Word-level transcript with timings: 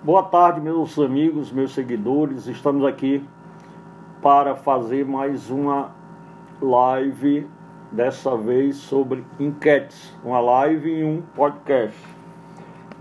Boa 0.00 0.22
tarde, 0.22 0.60
meus 0.60 0.96
amigos, 0.96 1.50
meus 1.50 1.74
seguidores. 1.74 2.46
Estamos 2.46 2.86
aqui 2.86 3.20
para 4.22 4.54
fazer 4.54 5.04
mais 5.04 5.50
uma 5.50 5.90
live, 6.62 7.48
dessa 7.90 8.36
vez 8.36 8.76
sobre 8.76 9.24
enquetes, 9.40 10.16
uma 10.24 10.38
live 10.38 10.88
e 10.88 11.02
um 11.02 11.20
podcast. 11.34 11.98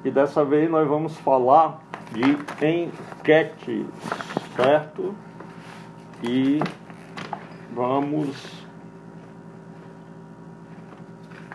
E 0.03 0.09
dessa 0.09 0.43
vez 0.43 0.71
nós 0.71 0.87
vamos 0.87 1.15
falar 1.19 1.79
de 2.11 2.31
enquete, 2.65 3.85
certo? 4.55 5.13
E 6.23 6.59
vamos 7.75 8.65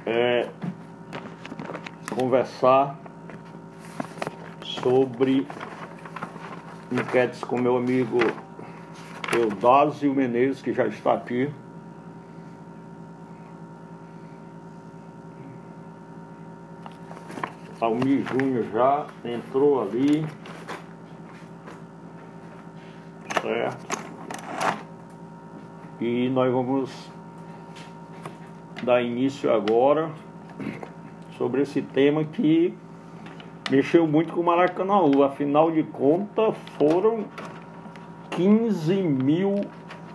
é, 0.06 0.48
conversar 2.14 3.01
sobre 4.82 5.46
enquetes 6.90 7.44
com 7.44 7.56
meu 7.56 7.76
amigo 7.76 8.18
Eudásio 9.32 10.12
Menezes, 10.12 10.60
que 10.60 10.72
já 10.72 10.86
está 10.88 11.14
aqui. 11.14 11.48
Almir 17.80 18.24
Júnior 18.26 18.64
já 18.72 19.06
entrou 19.24 19.82
ali. 19.82 20.26
Certo. 23.40 24.02
E 26.00 26.28
nós 26.30 26.52
vamos 26.52 27.10
dar 28.82 29.00
início 29.00 29.52
agora 29.52 30.10
sobre 31.38 31.62
esse 31.62 31.80
tema 31.80 32.24
que 32.24 32.76
mexeu 33.72 34.06
muito 34.06 34.34
com 34.34 34.42
o 34.42 34.44
Maracanã. 34.44 35.00
Afinal 35.24 35.70
de 35.70 35.82
contas, 35.82 36.54
foram 36.76 37.24
15 38.32 38.94
mil 39.02 39.54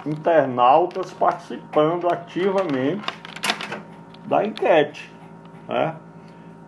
internautas 0.06 1.12
participando 1.12 2.08
ativamente 2.08 3.04
da 4.28 4.46
enquete. 4.46 5.12
Né? 5.68 5.96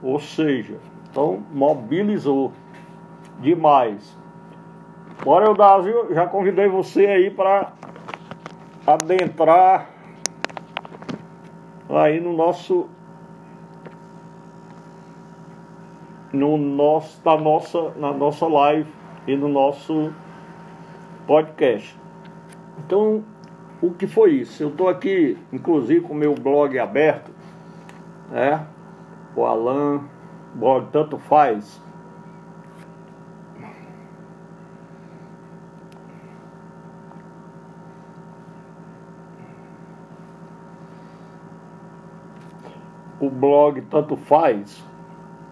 Ou 0.01 0.19
seja, 0.19 0.79
então 1.11 1.43
mobilizou 1.51 2.51
demais. 3.39 4.17
Bora, 5.23 5.45
Eudásio, 5.45 6.07
já 6.11 6.25
convidei 6.25 6.67
você 6.67 7.05
aí 7.05 7.29
para 7.29 7.71
adentrar 8.87 9.89
aí 11.89 12.19
no 12.19 12.33
nosso 12.33 12.89
no 16.31 16.57
nosso, 16.57 17.21
na, 17.25 17.37
nossa, 17.37 17.91
na 17.97 18.13
nossa 18.13 18.47
live 18.47 18.89
e 19.27 19.35
no 19.35 19.47
nosso 19.47 20.13
podcast. 21.25 21.97
Então, 22.79 23.23
o 23.81 23.91
que 23.91 24.07
foi 24.07 24.33
isso? 24.33 24.63
Eu 24.63 24.69
estou 24.69 24.89
aqui, 24.89 25.37
inclusive, 25.51 26.01
com 26.01 26.13
o 26.13 26.15
meu 26.15 26.35
blog 26.35 26.77
aberto, 26.77 27.31
né? 28.29 28.65
O 29.35 29.45
Alan, 29.45 30.01
blog 30.55 30.87
Tanto 30.91 31.17
Faz. 31.17 31.81
O 43.19 43.29
blog 43.29 43.81
Tanto 43.81 44.15
Faz 44.15 44.88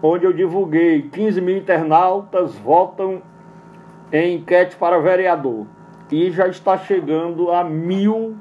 onde 0.02 0.24
eu 0.24 0.32
divulguei 0.32 1.02
15 1.02 1.40
mil 1.40 1.56
internautas 1.56 2.54
votam 2.56 3.22
em 4.12 4.36
enquete 4.36 4.76
para 4.76 4.98
vereador. 4.98 5.66
E 6.10 6.30
já 6.30 6.48
está 6.48 6.78
chegando 6.78 7.50
a 7.50 7.62
mil 7.62 8.36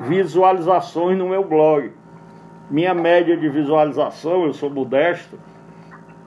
visualizações 0.00 1.16
no 1.16 1.28
meu 1.28 1.44
blog. 1.44 1.92
Minha 2.70 2.94
média 2.94 3.36
de 3.36 3.48
visualização, 3.48 4.44
eu 4.44 4.52
sou 4.52 4.70
modesto, 4.70 5.38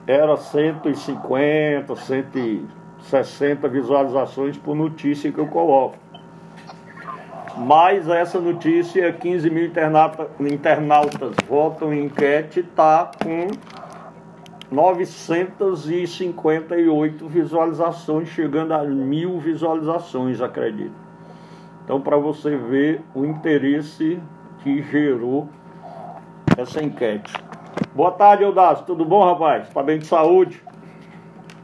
era 0.06 0.36
150, 0.36 1.94
160 1.94 3.68
visualizações 3.68 4.56
por 4.56 4.74
notícia 4.74 5.30
que 5.30 5.38
eu 5.38 5.48
coloco. 5.48 5.96
Mas 7.58 8.08
essa 8.08 8.40
notícia, 8.40 9.12
15 9.12 9.50
mil 9.50 9.66
internautas, 9.66 11.34
votam 11.48 11.92
em 11.92 12.04
enquete, 12.04 12.60
está 12.60 13.10
com 13.22 13.48
958 14.70 17.26
visualizações, 17.26 18.28
chegando 18.28 18.74
a 18.74 18.84
mil 18.84 19.40
visualizações, 19.40 20.42
acredito. 20.42 20.94
Então, 21.84 22.00
para 22.00 22.16
você 22.18 22.56
ver 22.56 23.02
o 23.14 23.24
interesse 23.24 24.22
que 24.62 24.82
gerou 24.82 25.48
essa 26.56 26.82
enquete. 26.82 27.32
Boa 27.94 28.10
tarde, 28.12 28.42
Eudácio. 28.42 28.84
Tudo 28.84 29.06
bom, 29.06 29.24
rapaz? 29.24 29.68
Está 29.68 29.82
bem 29.82 29.98
de 29.98 30.06
saúde? 30.06 30.62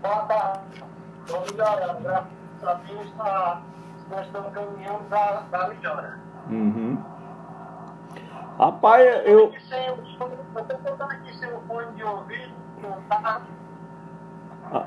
Boa 0.00 0.20
tarde. 0.20 0.82
Estou 1.26 1.44
melhorando. 1.50 2.00
Graças 2.02 2.30
a 2.62 2.74
Deus, 2.74 3.10
tá, 3.18 3.60
nós 4.10 4.26
estamos 4.26 4.52
caminhando 4.52 5.04
para 5.10 5.68
melhora. 5.68 6.18
Uhum. 6.48 6.98
Rapaz, 8.58 9.04
eu. 9.26 9.52
Eu 9.52 10.04
estou 10.04 10.30
tentando 10.66 11.02
aqui 11.02 11.36
sem 11.36 11.52
o 11.52 11.60
fone 11.66 11.92
de 11.96 12.02
ouvido 12.02 12.53
tá. 12.53 12.53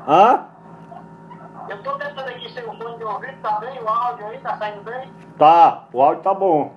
Hã? 0.08 0.46
Eu 1.70 1.84
tô 1.84 1.92
tentando 1.98 2.30
aqui 2.30 2.50
sem 2.52 2.64
o 2.64 2.74
fone 2.78 2.98
de 2.98 3.04
ouvido, 3.04 3.38
tá 3.42 3.60
bem? 3.60 3.82
O 3.82 3.88
áudio 3.88 4.28
aí 4.28 4.38
tá 4.40 4.58
saindo 4.58 4.82
bem? 4.84 5.12
Tá, 5.38 5.84
o 5.94 6.02
áudio 6.02 6.24
tá 6.24 6.34
bom. 6.34 6.74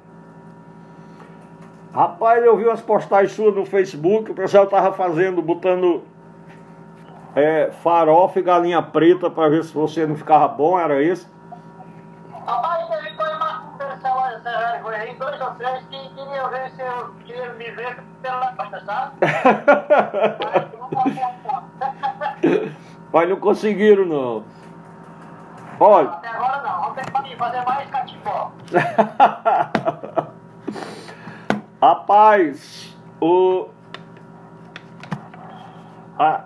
Rapaz, 1.94 2.44
eu 2.44 2.56
vi 2.56 2.66
umas 2.66 2.80
postagens 2.80 3.32
suas 3.32 3.54
no 3.54 3.64
Facebook, 3.66 4.30
o 4.30 4.34
pessoal 4.34 4.66
tava 4.66 4.92
fazendo, 4.92 5.42
botando 5.42 6.04
é, 7.34 7.70
farofa 7.82 8.38
e 8.38 8.42
galinha 8.42 8.82
preta 8.82 9.30
pra 9.30 9.48
ver 9.48 9.64
se 9.64 9.72
você 9.72 10.06
não 10.06 10.16
ficava 10.16 10.46
bom, 10.48 10.78
era 10.78 11.02
isso? 11.02 11.28
Rapaz, 12.46 12.90
ele 12.90 13.16
foi 13.16 13.28
uma 13.34 13.70
essa 14.34 14.72
vergonha 14.72 14.98
aí, 14.98 15.14
dois 15.16 15.40
ou 15.40 15.50
três 15.52 15.84
que 15.86 16.08
queriam 16.14 16.48
ver 16.50 16.70
se 16.70 16.82
eu 16.82 17.14
queria 17.24 17.52
me 17.54 17.70
ver 17.70 18.02
pela 18.22 18.54
sabe? 18.84 19.16
Mas 23.12 23.28
não 23.28 23.36
conseguiram 23.36 24.06
não. 24.06 24.44
Olha. 25.78 26.10
Até 26.10 26.28
agora 26.28 26.62
não, 26.62 26.80
vamos 26.80 26.94
ter 26.94 27.04
que 27.06 27.36
fazer 27.36 27.64
mais 27.64 27.90
catimbó. 27.90 28.52
Rapaz, 31.80 32.96
o 33.20 33.68
a 36.18 36.44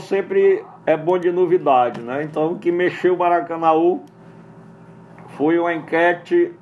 sempre 0.00 0.64
é 0.84 0.96
bom 0.96 1.16
de 1.16 1.30
novidade, 1.30 2.00
né? 2.00 2.24
Então 2.24 2.52
o 2.52 2.58
que 2.58 2.72
mexeu 2.72 3.14
o 3.14 3.18
Maracanã 3.18 3.70
foi 5.36 5.58
uma 5.58 5.72
enquete 5.72 6.52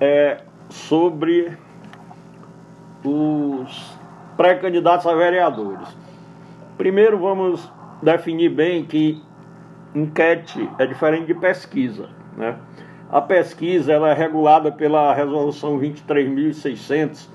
é, 0.00 0.42
sobre 0.68 1.58
os 3.04 3.93
pré-candidatos 4.36 5.06
a 5.06 5.14
vereadores. 5.14 5.88
Primeiro 6.76 7.18
vamos 7.18 7.70
definir 8.02 8.50
bem 8.50 8.84
que 8.84 9.22
enquete 9.94 10.68
é 10.78 10.86
diferente 10.86 11.26
de 11.26 11.34
pesquisa, 11.34 12.08
né? 12.36 12.56
A 13.10 13.20
pesquisa 13.20 13.92
ela 13.92 14.10
é 14.10 14.14
regulada 14.14 14.72
pela 14.72 15.14
resolução 15.14 15.78
23.600, 15.78 17.28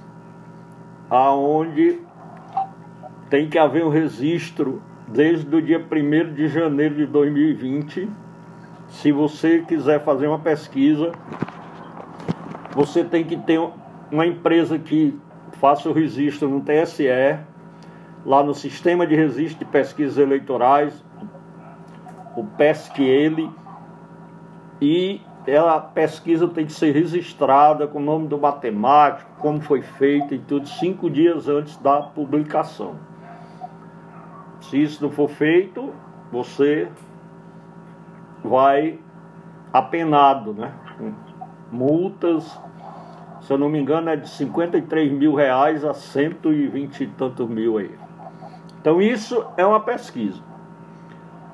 aonde 1.10 2.00
tem 3.30 3.48
que 3.48 3.58
haver 3.58 3.86
um 3.86 3.90
registro 3.90 4.82
desde 5.08 5.56
o 5.56 5.62
dia 5.62 5.80
1 5.80 6.34
de 6.34 6.48
janeiro 6.50 6.96
de 6.96 7.06
2020. 7.06 8.10
Se 8.90 9.12
você 9.12 9.60
quiser 9.60 10.04
fazer 10.04 10.28
uma 10.28 10.40
pesquisa, 10.40 11.12
você 12.76 13.04
tem 13.04 13.24
que 13.24 13.38
ter 13.38 13.62
uma 14.12 14.26
empresa 14.26 14.78
que 14.78 15.18
faça 15.60 15.90
o 15.90 15.94
registro 15.94 16.50
no 16.50 16.62
TSE, 16.62 17.08
lá 18.26 18.42
no 18.44 18.54
Sistema 18.54 19.06
de 19.06 19.16
Registro 19.16 19.66
de 19.66 19.72
Pesquisas 19.72 20.18
Eleitorais, 20.18 21.04
o 22.36 22.44
PESQL, 22.44 23.52
e 24.82 25.22
a 25.58 25.80
pesquisa 25.80 26.48
tem 26.48 26.66
que 26.66 26.72
ser 26.72 26.92
registrada 26.92 27.88
com 27.88 28.00
o 28.00 28.02
nome 28.02 28.28
do 28.28 28.38
matemático, 28.38 29.30
como 29.40 29.60
foi 29.60 29.82
feita 29.82 30.36
e 30.36 30.40
tudo, 30.40 30.68
cinco 30.68 31.10
dias 31.10 31.48
antes 31.48 31.76
da 31.78 32.02
publicação. 32.02 32.96
Se 34.62 34.82
isso 34.82 35.04
não 35.04 35.12
for 35.12 35.30
feito, 35.30 35.94
você 36.32 36.88
vai 38.44 39.00
apenado, 39.74 40.54
né? 40.54 40.72
multas, 41.72 42.60
se 43.50 43.54
eu 43.54 43.58
não 43.58 43.68
me 43.68 43.80
engano, 43.80 44.12
é 44.12 44.16
de 44.16 44.30
53 44.30 45.12
mil 45.12 45.34
reais 45.34 45.84
a 45.84 45.92
120 45.92 47.02
e 47.02 47.08
tantos 47.08 47.50
mil 47.50 47.80
aí. 47.80 47.90
Então 48.80 49.02
isso 49.02 49.44
é 49.58 49.66
uma 49.66 49.80
pesquisa. 49.80 50.40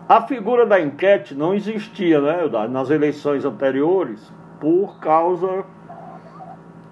A 0.05 0.19
figura 0.23 0.65
da 0.65 0.77
enquete 0.77 1.33
não 1.33 1.53
existia 1.53 2.19
né, 2.19 2.67
nas 2.67 2.89
eleições 2.89 3.45
anteriores 3.45 4.29
por 4.59 4.99
causa. 4.99 5.63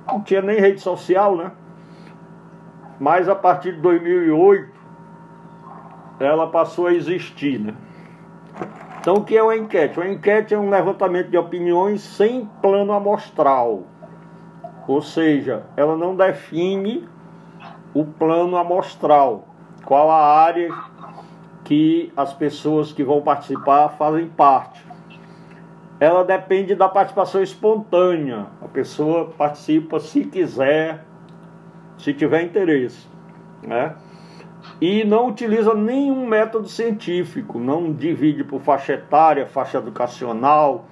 Não 0.07 0.21
tinha 0.21 0.41
nem 0.41 0.57
rede 0.57 0.79
social, 0.79 1.35
né? 1.35 1.51
Mas 2.97 3.27
a 3.27 3.35
partir 3.35 3.73
de 3.73 3.81
2008 3.81 4.71
ela 6.17 6.47
passou 6.47 6.87
a 6.87 6.93
existir, 6.93 7.59
né? 7.59 7.73
Então 9.01 9.15
o 9.15 9.23
que 9.25 9.35
é 9.35 9.43
uma 9.43 9.57
enquete? 9.57 9.99
Uma 9.99 10.07
enquete 10.07 10.53
é 10.53 10.57
um 10.57 10.69
levantamento 10.69 11.29
de 11.29 11.37
opiniões 11.37 11.99
sem 11.99 12.45
plano 12.61 12.93
amostral. 12.93 13.91
Ou 14.87 15.01
seja, 15.01 15.63
ela 15.77 15.95
não 15.95 16.15
define 16.15 17.07
o 17.93 18.03
plano 18.03 18.57
amostral, 18.57 19.47
qual 19.85 20.09
a 20.09 20.41
área 20.43 20.69
que 21.63 22.11
as 22.15 22.33
pessoas 22.33 22.91
que 22.91 23.03
vão 23.03 23.21
participar 23.21 23.89
fazem 23.89 24.27
parte. 24.27 24.83
Ela 25.99 26.23
depende 26.23 26.75
da 26.75 26.89
participação 26.89 27.41
espontânea. 27.41 28.47
A 28.61 28.67
pessoa 28.67 29.29
participa 29.37 29.99
se 29.99 30.25
quiser, 30.25 31.05
se 31.97 32.13
tiver 32.13 32.43
interesse, 32.43 33.07
né? 33.61 33.95
E 34.81 35.03
não 35.03 35.27
utiliza 35.27 35.73
nenhum 35.73 36.25
método 36.25 36.67
científico, 36.67 37.59
não 37.59 37.93
divide 37.93 38.43
por 38.43 38.61
faixa 38.61 38.93
etária, 38.93 39.45
faixa 39.45 39.77
educacional, 39.77 40.85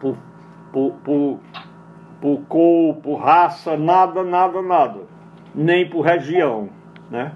por, 0.00 0.16
por, 0.72 0.92
por, 1.04 1.40
por 2.20 2.42
cor, 2.48 2.96
por 2.96 3.16
raça, 3.16 3.76
nada, 3.76 4.22
nada, 4.22 4.60
nada. 4.60 5.00
Nem 5.54 5.88
por 5.88 6.02
região, 6.02 6.68
né? 7.10 7.32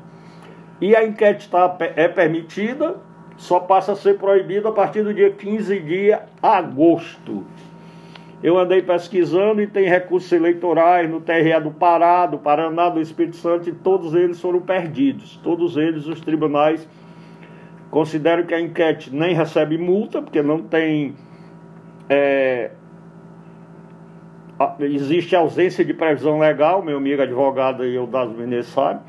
E 0.80 0.94
a 0.94 1.04
enquete 1.04 1.48
tá, 1.48 1.76
é 1.96 2.08
permitida, 2.08 2.96
só 3.36 3.60
passa 3.60 3.92
a 3.92 3.96
ser 3.96 4.18
proibida 4.18 4.68
a 4.68 4.72
partir 4.72 5.02
do 5.02 5.14
dia 5.14 5.30
15 5.30 5.80
de 5.80 6.16
agosto. 6.42 7.44
Eu 8.42 8.58
andei 8.58 8.82
pesquisando 8.82 9.62
e 9.62 9.66
tem 9.66 9.88
recursos 9.88 10.30
eleitorais 10.30 11.08
no 11.08 11.18
TRE 11.18 11.58
do 11.62 11.70
Pará, 11.70 12.26
do 12.26 12.36
Paraná, 12.36 12.90
do 12.90 13.00
Espírito 13.00 13.36
Santo, 13.36 13.70
e 13.70 13.72
todos 13.72 14.12
eles 14.14 14.38
foram 14.38 14.60
perdidos. 14.60 15.40
Todos 15.42 15.78
eles, 15.78 16.06
os 16.06 16.20
tribunais 16.20 16.86
consideram 17.90 18.44
que 18.44 18.52
a 18.52 18.60
enquete 18.60 19.14
nem 19.14 19.34
recebe 19.34 19.78
multa, 19.78 20.20
porque 20.20 20.42
não 20.42 20.60
tem. 20.60 21.14
É, 22.06 22.72
existe 24.80 25.34
ausência 25.34 25.84
de 25.84 25.92
previsão 25.92 26.38
legal, 26.38 26.82
meu 26.82 26.98
amigo 26.98 27.22
advogado 27.22 27.84
e 27.84 27.94
eu 27.94 28.06
das 28.06 28.30
Menezes 28.30 28.72
sabe. 28.72 29.00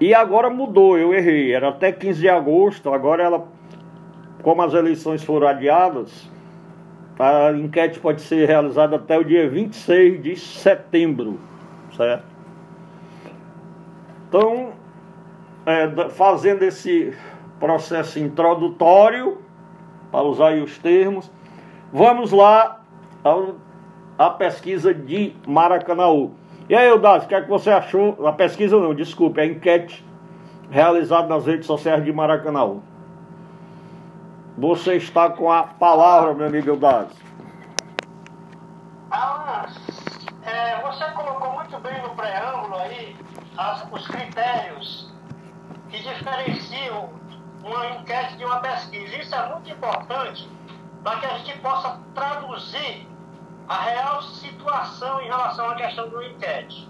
E 0.00 0.14
agora 0.14 0.48
mudou, 0.48 0.96
eu 0.96 1.12
errei. 1.12 1.52
Era 1.52 1.70
até 1.70 1.90
15 1.90 2.20
de 2.20 2.28
agosto, 2.28 2.92
agora 2.92 3.22
ela, 3.22 3.48
como 4.42 4.62
as 4.62 4.72
eleições 4.74 5.24
foram 5.24 5.48
adiadas, 5.48 6.30
a 7.18 7.50
enquete 7.52 7.98
pode 7.98 8.20
ser 8.20 8.46
realizada 8.46 8.94
até 8.94 9.18
o 9.18 9.24
dia 9.24 9.48
26 9.48 10.22
de 10.22 10.36
setembro, 10.36 11.40
certo? 11.96 12.24
Então, 14.28 14.72
é, 15.66 16.08
fazendo 16.10 16.62
esse 16.62 17.12
processo 17.58 18.20
introdutório, 18.20 19.38
para 20.12 20.22
usar 20.22 20.48
aí 20.48 20.62
os 20.62 20.78
termos, 20.78 21.30
vamos 21.92 22.30
lá 22.30 22.80
à 24.18 24.30
pesquisa 24.30 24.92
de 24.92 25.34
Maracanaú. 25.46 26.32
E 26.68 26.74
aí, 26.74 26.88
Eudásio, 26.88 27.24
o 27.24 27.28
que 27.28 27.34
é 27.34 27.40
que 27.40 27.48
você 27.48 27.70
achou? 27.70 28.26
A 28.26 28.32
pesquisa 28.32 28.78
não, 28.78 28.94
desculpe, 28.94 29.40
a 29.40 29.46
enquete 29.46 30.04
realizada 30.70 31.26
nas 31.26 31.46
redes 31.46 31.66
sociais 31.66 32.04
de 32.04 32.12
Maracanã. 32.12 32.76
Você 34.56 34.96
está 34.96 35.30
com 35.30 35.50
a 35.50 35.62
palavra, 35.62 36.34
meu 36.34 36.46
amigo 36.46 36.68
Eudásio. 36.68 37.16
Ah, 39.10 39.66
é, 40.44 40.82
você 40.82 41.04
colocou 41.12 41.52
muito 41.52 41.78
bem 41.78 42.02
no 42.02 42.10
preâmbulo 42.10 42.74
aí 42.76 43.16
as, 43.56 43.86
os 43.90 44.06
critérios 44.08 45.12
que 45.88 46.02
diferenciam 46.02 47.08
uma 47.64 47.86
enquete 47.86 48.36
de 48.36 48.44
uma 48.44 48.60
pesquisa. 48.60 49.16
Isso 49.16 49.34
é 49.34 49.52
muito 49.52 49.70
importante 49.70 50.50
para 51.02 51.20
que 51.20 51.26
a 51.26 51.38
gente 51.38 51.58
possa 51.58 51.98
traduzir 52.14 53.08
a 53.68 53.76
real 53.82 54.22
situação 54.22 55.20
em 55.20 55.26
relação 55.26 55.70
à 55.70 55.74
questão 55.74 56.08
do 56.08 56.22
enquete. 56.22 56.88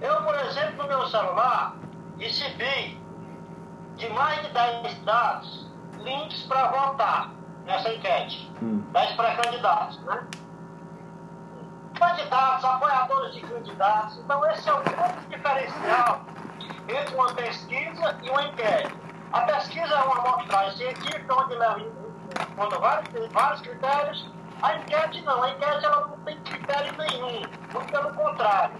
Eu, 0.00 0.22
por 0.22 0.34
exemplo, 0.34 0.82
no 0.82 0.88
meu 0.88 1.06
celular, 1.08 1.74
recebi 2.18 3.00
de 3.96 4.08
mais 4.10 4.40
de 4.42 4.52
10 4.52 4.98
dados 5.00 5.68
links 5.98 6.42
para 6.44 6.68
votar 6.68 7.32
nessa 7.64 7.92
enquete, 7.92 8.50
hum. 8.62 8.82
10 8.92 9.12
pré-candidatos, 9.12 10.00
né? 10.04 10.26
Candidatos, 11.98 12.64
apoiadores 12.64 13.34
de 13.34 13.40
candidatos. 13.40 14.18
Então, 14.18 14.44
esse 14.50 14.68
é 14.68 14.72
o 14.72 14.82
grande 14.82 15.26
diferencial 15.28 16.20
entre 16.88 17.14
uma 17.14 17.34
pesquisa 17.34 18.16
e 18.22 18.30
uma 18.30 18.44
enquete. 18.44 18.94
A 19.32 19.40
pesquisa 19.42 19.94
é 19.94 20.02
uma 20.04 20.18
amostragem 20.18 20.76
científica 20.76 21.34
onde 21.34 21.54
leva 21.54 21.80
em 21.80 21.97
vários, 22.80 23.32
vários 23.32 23.60
critérios 23.60 24.38
a 24.60 24.74
enquete 24.74 25.22
não, 25.22 25.40
a 25.40 25.50
enquete 25.50 25.84
ela 25.84 26.08
não 26.08 26.18
tem 26.18 26.36
critério 26.40 26.92
nenhum, 26.98 27.42
muito 27.72 27.92
pelo 27.92 28.12
contrário. 28.12 28.74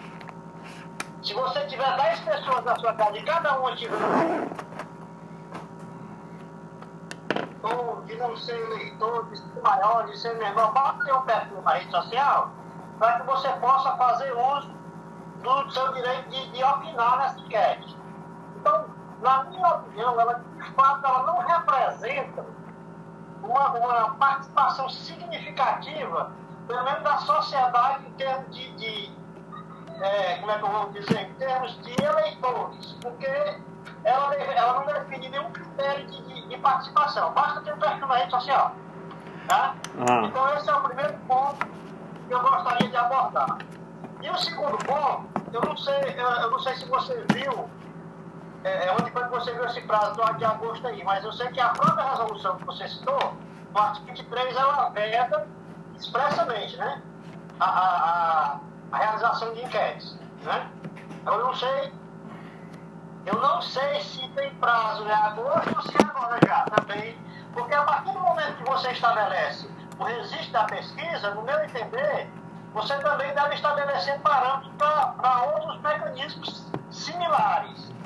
Se 1.22 1.34
você 1.34 1.66
tiver 1.66 1.96
10 1.96 2.20
pessoas 2.20 2.64
na 2.64 2.76
sua 2.76 2.94
casa 2.94 3.16
e 3.16 3.22
cada 3.22 3.58
uma 3.58 3.76
tiver 3.76 3.96
ou 7.62 8.02
de 8.02 8.16
não 8.16 8.36
ser 8.36 8.58
eleitor, 8.58 9.28
de 9.30 9.38
ser 9.38 9.60
maior, 9.62 10.06
de 10.06 10.18
ser 10.18 10.36
menor, 10.36 10.72
basta 10.72 11.04
ter 11.04 11.12
um 11.12 11.22
perfil 11.22 11.62
na 11.62 11.72
rede 11.74 11.90
social 11.90 12.50
para 12.98 13.20
que 13.20 13.26
você 13.26 13.48
possa 13.60 13.96
fazer 13.96 14.32
uso 14.32 14.72
do 15.42 15.70
seu 15.70 15.92
direito 15.92 16.28
de, 16.30 16.50
de 16.50 16.64
opinar 16.64 17.18
nessa 17.18 17.38
enquete. 17.40 17.96
Então, 18.56 18.86
na 19.20 19.44
minha 19.44 19.68
opinião, 19.74 20.20
ela 20.20 20.34
de 20.34 20.70
fato 20.72 21.06
ela 21.06 21.22
não 21.22 21.38
representa 21.38 22.57
uma, 23.42 23.70
uma 23.70 24.10
participação 24.14 24.88
significativa, 24.88 26.32
pelo 26.66 26.84
menos 26.84 27.02
da 27.02 27.18
sociedade 27.18 28.06
em 28.06 28.12
termos 28.12 28.54
de, 28.54 28.70
de 28.76 29.12
é, 30.00 30.36
como 30.36 30.52
é 30.52 30.58
que 30.58 30.64
eu 30.64 30.70
vou 30.70 30.90
dizer, 30.92 31.20
em 31.22 31.34
termos 31.34 31.82
de 31.82 31.94
eleitores, 32.02 32.96
porque 33.00 33.60
ela, 34.04 34.34
ela 34.34 34.80
não 34.80 34.86
define 34.86 35.28
nenhum 35.28 35.50
critério 35.50 36.06
de, 36.06 36.22
de, 36.22 36.48
de 36.48 36.58
participação, 36.58 37.32
basta 37.32 37.60
ter 37.62 37.72
um 37.72 37.78
perfil 37.78 38.06
na 38.06 38.16
rede 38.16 38.30
social. 38.30 38.74
Tá? 39.48 39.74
Ah. 39.98 40.26
Então 40.26 40.54
esse 40.54 40.68
é 40.68 40.74
o 40.74 40.80
primeiro 40.82 41.14
ponto 41.26 41.66
que 41.66 42.34
eu 42.34 42.40
gostaria 42.40 42.88
de 42.88 42.96
abordar. 42.96 43.58
E 44.20 44.30
o 44.30 44.36
segundo 44.36 44.76
ponto, 44.78 45.26
eu 45.52 45.60
não 45.62 45.76
sei, 45.76 46.14
eu, 46.16 46.28
eu 46.28 46.50
não 46.50 46.58
sei 46.58 46.74
se 46.76 46.84
você 46.86 47.24
viu 47.32 47.68
é, 48.64 48.86
é, 48.86 48.92
onde 48.92 49.10
foi 49.10 49.22
que 49.24 49.30
você 49.30 49.52
viu 49.52 49.64
esse 49.66 49.80
prazo 49.82 50.20
de 50.36 50.44
agosto 50.44 50.86
aí, 50.86 51.02
mas 51.04 51.24
eu 51.24 51.32
sei 51.32 51.48
que 51.48 51.60
a 51.60 51.68
própria 51.68 52.10
resolução 52.10 52.56
que 52.56 52.64
você 52.64 52.88
citou, 52.88 53.34
no 53.72 53.80
artigo 53.80 54.06
23, 54.06 54.56
ela 54.56 54.88
veda 54.90 55.46
expressamente 55.96 56.76
né, 56.76 57.02
a, 57.60 57.66
a, 57.66 58.60
a 58.92 58.96
realização 58.96 59.54
de 59.54 59.62
enquetes. 59.62 60.18
Né? 60.42 60.70
Eu 61.26 61.38
não 61.44 61.54
sei, 61.54 61.92
eu 63.26 63.40
não 63.40 63.62
sei 63.62 64.00
se 64.00 64.28
tem 64.30 64.52
prazo 64.56 65.04
em 65.04 65.12
agosto 65.12 65.76
ou 65.76 65.82
se 65.82 65.96
é 65.96 66.04
agora 66.04 66.38
já 66.46 66.64
também, 66.64 67.16
porque 67.52 67.74
a 67.74 67.82
partir 67.84 68.12
do 68.12 68.20
momento 68.20 68.56
que 68.56 68.70
você 68.70 68.90
estabelece 68.90 69.68
o 69.98 70.04
registro 70.04 70.52
da 70.52 70.64
pesquisa, 70.64 71.34
no 71.34 71.42
meu 71.42 71.62
entender, 71.64 72.28
você 72.72 72.96
também 72.98 73.32
deve 73.34 73.54
estabelecer 73.54 74.18
parâmetros 74.20 74.72
para 74.76 75.42
outros 75.44 75.80
mecanismos 75.80 76.66
similares 76.90 77.97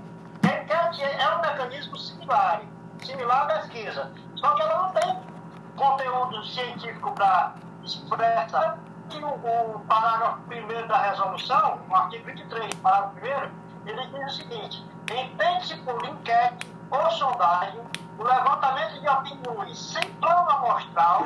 é 0.73 1.37
um 1.37 1.41
mecanismo 1.41 1.97
similar, 1.97 2.63
similar 3.05 3.43
à 3.43 3.47
pesquisa. 3.47 4.13
Só 4.37 4.55
que 4.55 4.63
ela 4.63 4.83
não 4.83 4.91
tem 4.91 5.21
conteúdo 5.77 6.45
científico 6.45 7.13
para 7.13 7.55
expressar. 7.83 8.79
E 9.11 9.19
o, 9.23 9.29
o 9.29 9.81
parágrafo 9.87 10.41
1 10.51 10.87
da 10.87 10.97
resolução, 10.97 11.81
o 11.89 11.95
artigo 11.95 12.25
23, 12.25 12.75
parágrafo 12.77 13.17
1, 13.87 13.89
ele 13.89 14.07
diz 14.07 14.33
o 14.33 14.37
seguinte: 14.37 14.87
entende-se 15.11 15.77
por 15.79 16.03
enquete 16.05 16.73
ou 16.91 17.11
sondagem 17.11 17.81
o 18.19 18.23
levantamento 18.23 19.01
de 19.01 19.09
opiniões 19.09 19.79
sem 19.79 20.03
plano 20.15 20.51
amostral 20.51 21.25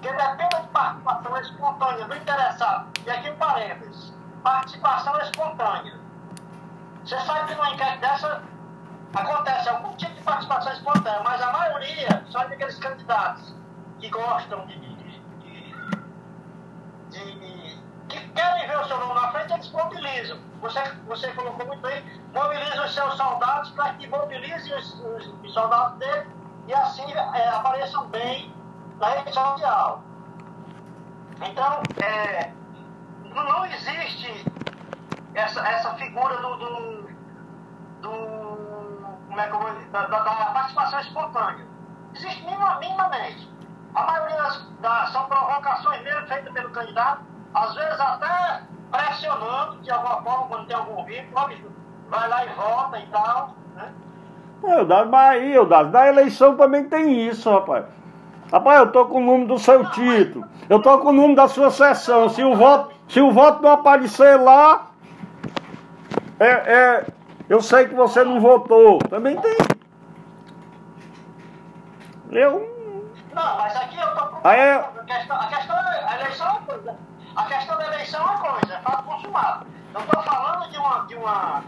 que 0.00 0.08
dependa 0.08 0.60
de 0.60 0.68
participação 0.68 1.36
espontânea 1.38 2.04
do 2.06 2.16
interessado. 2.16 2.86
E 3.04 3.10
aqui 3.10 3.30
parênteses: 3.32 4.14
participação 4.42 5.18
espontânea. 5.20 6.00
Você 7.04 7.20
sabe 7.20 7.48
que 7.48 7.54
numa 7.54 7.70
enquete 7.70 7.98
dessa 7.98 8.42
Acontece 9.14 9.68
algum 9.68 9.94
tipo 9.96 10.14
de 10.14 10.22
participação 10.22 10.72
espontânea, 10.72 11.22
mas 11.22 11.40
a 11.40 11.52
maioria 11.52 12.24
são 12.30 12.40
aqueles 12.40 12.78
candidatos 12.78 13.54
que 13.98 14.10
gostam 14.10 14.66
de, 14.66 14.78
de, 14.78 14.94
de, 17.10 17.34
de, 17.38 17.80
que 18.08 18.28
querem 18.28 18.66
ver 18.68 18.78
o 18.78 18.84
seu 18.86 18.98
nome 18.98 19.14
na 19.14 19.32
frente, 19.32 19.52
eles 19.52 19.70
mobilizam. 19.70 20.38
Você, 20.60 20.82
você 21.06 21.32
colocou 21.32 21.66
muito 21.66 21.80
bem, 21.80 22.04
mobilizam 22.34 22.84
os 22.84 22.94
seus 22.94 23.16
soldados 23.16 23.70
para 23.70 23.94
que 23.94 24.06
mobilize 24.06 24.72
os, 24.74 25.00
os, 25.00 25.26
os, 25.42 25.54
soldados 25.54 25.98
dele 25.98 26.26
e 26.66 26.74
assim 26.74 27.10
é, 27.12 27.48
apareçam 27.48 28.06
bem 28.08 28.52
na 28.98 29.08
rede 29.08 29.32
social. 29.32 30.02
Então, 31.42 31.82
é, 32.02 32.50
não 33.24 33.66
existe 33.66 34.44
essa, 35.34 35.60
essa 35.68 35.94
figura 35.94 36.36
do, 36.38 36.56
do, 36.56 37.10
do 38.00 38.35
como 39.36 39.40
é 39.40 39.46
que 39.48 39.56
vou, 39.56 39.90
da, 39.92 40.06
da, 40.06 40.18
da, 40.20 40.30
participação 40.46 41.00
espontânea. 41.00 41.66
Existe 42.14 42.42
minimamente. 42.80 43.50
A 43.94 44.06
maioria 44.06 44.36
das, 44.36 44.66
das, 44.80 45.12
são 45.12 45.26
provocações 45.26 46.02
mesmo 46.02 46.26
feitas 46.26 46.52
pelo 46.52 46.70
candidato, 46.70 47.22
às 47.54 47.74
vezes 47.74 48.00
até 48.00 48.62
pressionando 48.90 49.82
de 49.82 49.90
alguma 49.90 50.22
forma, 50.22 50.46
quando 50.48 50.66
tem 50.66 50.76
algum 50.76 51.04
vínculo, 51.04 51.72
vai 52.08 52.28
lá 52.28 52.44
e 52.46 52.48
vota 52.50 52.98
e 52.98 53.06
tal. 53.08 53.54
Né? 53.74 53.92
É, 54.64 54.84
Dado 54.84 55.10
Bahia, 55.10 55.62
o 55.62 55.66
Dado 55.66 55.90
da 55.90 56.08
eleição 56.08 56.56
também 56.56 56.88
tem 56.88 57.28
isso, 57.28 57.50
rapaz. 57.50 57.84
Rapaz, 58.50 58.80
eu 58.80 58.92
tô 58.92 59.06
com 59.06 59.18
o 59.18 59.24
número 59.24 59.48
do 59.48 59.58
seu 59.58 59.90
título. 59.90 60.46
Eu 60.68 60.80
tô 60.80 60.98
com 60.98 61.08
o 61.08 61.12
número 61.12 61.34
da 61.34 61.48
sua 61.48 61.70
sessão. 61.70 62.28
Se 62.28 62.42
o 62.42 62.54
voto, 62.54 62.94
se 63.08 63.20
o 63.20 63.32
voto 63.32 63.60
não 63.60 63.72
aparecer 63.72 64.40
lá, 64.40 64.86
é, 66.38 66.46
é, 66.46 67.06
eu 67.48 67.60
sei 67.60 67.88
que 67.88 67.94
você 67.94 68.24
não 68.24 68.40
votou. 68.40 68.98
Também 68.98 69.36
tem. 69.40 69.56
Eu. 72.30 72.74
Não, 73.32 73.56
mas 73.58 73.76
aqui 73.76 73.98
eu 73.98 74.14
tô 74.14 74.26
com. 74.26 74.48
Aí 74.48 74.58
é... 74.58 74.74
a, 74.74 75.04
questão, 75.04 75.36
a 75.36 75.46
questão 75.46 75.76
é. 75.76 76.04
A 76.04 76.20
eleição 76.20 76.46
é 76.46 76.50
uma 76.50 76.60
coisa. 76.62 76.96
A 77.36 77.44
questão 77.44 77.76
da 77.76 77.86
eleição 77.86 78.20
é 78.20 78.24
uma 78.24 78.38
coisa, 78.38 78.74
é 78.74 78.78
fato 78.80 79.04
consumado. 79.04 79.66
Eu 79.94 80.00
estou 80.00 80.22
falando 80.22 80.70
de 80.70 80.78
uma, 80.78 80.98
de, 81.06 81.14
uma, 81.14 81.64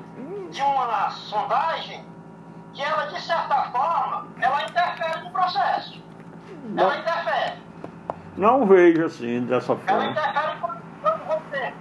de 0.50 0.62
uma 0.62 1.10
sondagem 1.10 2.04
que 2.72 2.82
ela, 2.82 3.06
de 3.06 3.20
certa 3.20 3.64
forma, 3.64 4.26
ela 4.40 4.62
interfere 4.62 5.24
no 5.24 5.30
processo. 5.30 6.02
Não, 6.64 6.84
ela 6.84 6.98
interfere. 6.98 7.62
Não 8.36 8.66
vejo 8.66 9.04
assim, 9.04 9.44
dessa 9.44 9.76
forma. 9.76 9.84
Ela 9.86 10.06
interfere 10.06 10.56
quando 11.02 11.24
você, 11.26 11.74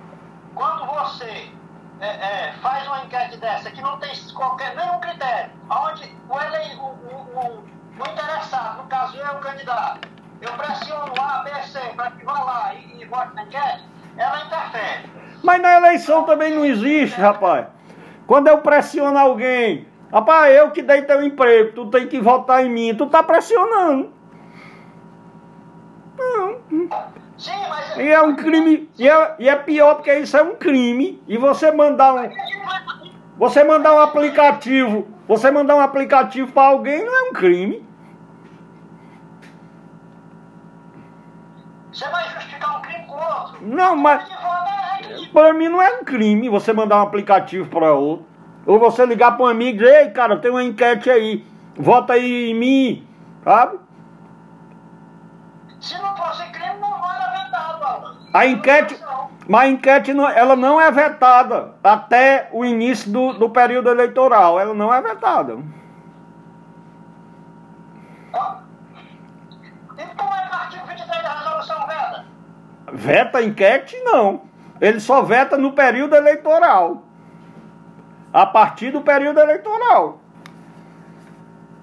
quando 0.54 0.86
você 0.86 1.52
é, 2.00 2.08
é, 2.08 2.54
faz 2.62 2.88
uma 2.88 3.04
enquete 3.04 3.38
dessa 3.38 3.72
que 3.72 3.82
não 3.82 3.98
tem 3.98 4.12
qualquer, 4.34 4.76
nenhum 4.76 5.00
critério, 5.00 5.52
onde 5.70 6.16
o, 6.30 6.40
ele, 6.40 6.76
o, 6.76 6.86
o, 6.86 7.64
o, 8.00 8.12
interessado, 8.12 8.84
no 8.84 8.88
caso 8.88 9.18
eu, 9.18 9.36
o 9.36 9.40
candidato, 9.40 10.08
eu 10.42 10.54
pressiono 10.54 11.14
A, 11.20 11.44
B, 11.44 11.50
C 11.64 11.80
para 11.96 12.12
que 12.12 12.24
vá 12.24 12.44
lá 12.44 12.74
e, 12.76 13.02
e 13.02 13.06
vote 13.06 13.34
na 13.36 13.44
enquete, 13.44 13.84
ela 14.18 14.46
interfere. 14.46 15.10
Mas 15.44 15.62
na 15.62 15.76
eleição 15.76 16.24
também 16.24 16.54
não 16.54 16.66
existe, 16.66 17.20
rapaz. 17.20 17.68
Quando 18.28 18.48
eu 18.48 18.60
pressiono 18.60 19.18
alguém, 19.18 19.88
rapaz, 20.12 20.54
eu 20.54 20.72
que 20.72 20.84
dei 20.84 21.02
teu 21.02 21.24
emprego, 21.24 21.74
tu 21.74 21.90
tem 21.90 22.08
que 22.08 22.20
votar 22.20 22.64
em 22.64 22.70
mim, 22.70 22.96
tu 22.96 23.08
tá 23.08 23.24
pressionando. 23.24 24.14
Não. 26.18 26.60
Sim, 27.38 27.52
mas... 27.70 27.98
E 27.98 28.08
é 28.08 28.22
um 28.22 28.36
crime, 28.36 28.90
e 28.98 29.08
é, 29.08 29.36
e 29.40 29.50
é 29.50 29.56
pior 29.56 29.96
porque 29.96 30.14
isso 30.14 30.36
é 30.36 30.42
um 30.42 30.56
crime. 30.56 31.22
E 31.28 31.38
você 31.38 31.72
mandar 31.72 32.14
um. 32.16 32.30
Você 33.38 33.64
mandar 33.64 33.94
um 33.94 34.00
aplicativo, 34.00 35.08
você 35.28 35.52
mandar 35.52 35.76
um 35.76 35.82
aplicativo 35.82 36.52
para 36.52 36.70
alguém 36.70 37.06
não 37.06 37.16
é 37.16 37.30
um 37.30 37.34
crime. 37.34 37.86
Você 41.92 42.10
vai 42.10 42.28
justificar 42.30 42.78
um 42.78 42.82
crime 42.82 43.06
com 43.06 43.16
outro? 43.16 43.58
Não, 43.62 43.96
mas. 43.96 44.28
Para 45.32 45.54
mim 45.54 45.70
não 45.70 45.82
é 45.82 46.00
um 46.00 46.04
crime 46.04 46.50
você 46.50 46.74
mandar 46.74 46.98
um 46.98 47.04
aplicativo 47.04 47.70
para 47.70 47.94
outro. 47.94 48.26
Ou 48.66 48.80
você 48.80 49.06
ligar 49.06 49.38
para 49.38 49.46
um 49.46 49.50
amigo 49.50 49.78
e 49.78 49.84
dizer, 49.84 50.06
ei, 50.06 50.10
cara, 50.10 50.38
tem 50.38 50.52
uma 50.52 50.64
enquete 50.64 51.10
aí. 51.10 51.46
Vota 51.76 52.14
aí 52.14 52.52
em 52.52 52.56
mim. 52.56 53.08
Sabe? 53.44 53.80
Se 55.80 55.98
não 56.02 56.16
fosse 56.18 56.44
A 58.38 58.46
enquete. 58.46 58.96
Mas 59.48 59.64
a 59.64 59.68
enquete 59.68 60.14
não, 60.14 60.30
ela 60.30 60.56
não 60.56 60.80
é 60.80 60.92
vetada 60.92 61.74
até 61.84 62.50
o 62.52 62.64
início 62.64 63.12
do, 63.12 63.34
do 63.34 63.50
período 63.50 63.90
eleitoral. 63.90 64.60
Ela 64.60 64.76
não 64.76 64.94
é 64.94 65.02
vetada. 65.02 65.58
Veta 72.94 73.42
enquete, 73.42 73.98
não. 74.04 74.44
Ele 74.80 75.00
só 75.00 75.24
veta 75.24 75.58
no 75.58 75.74
período 75.74 76.16
eleitoral. 76.16 77.02
A 78.32 78.46
partir 78.46 78.92
do 78.92 79.02
período 79.02 79.40
eleitoral. 79.40 80.20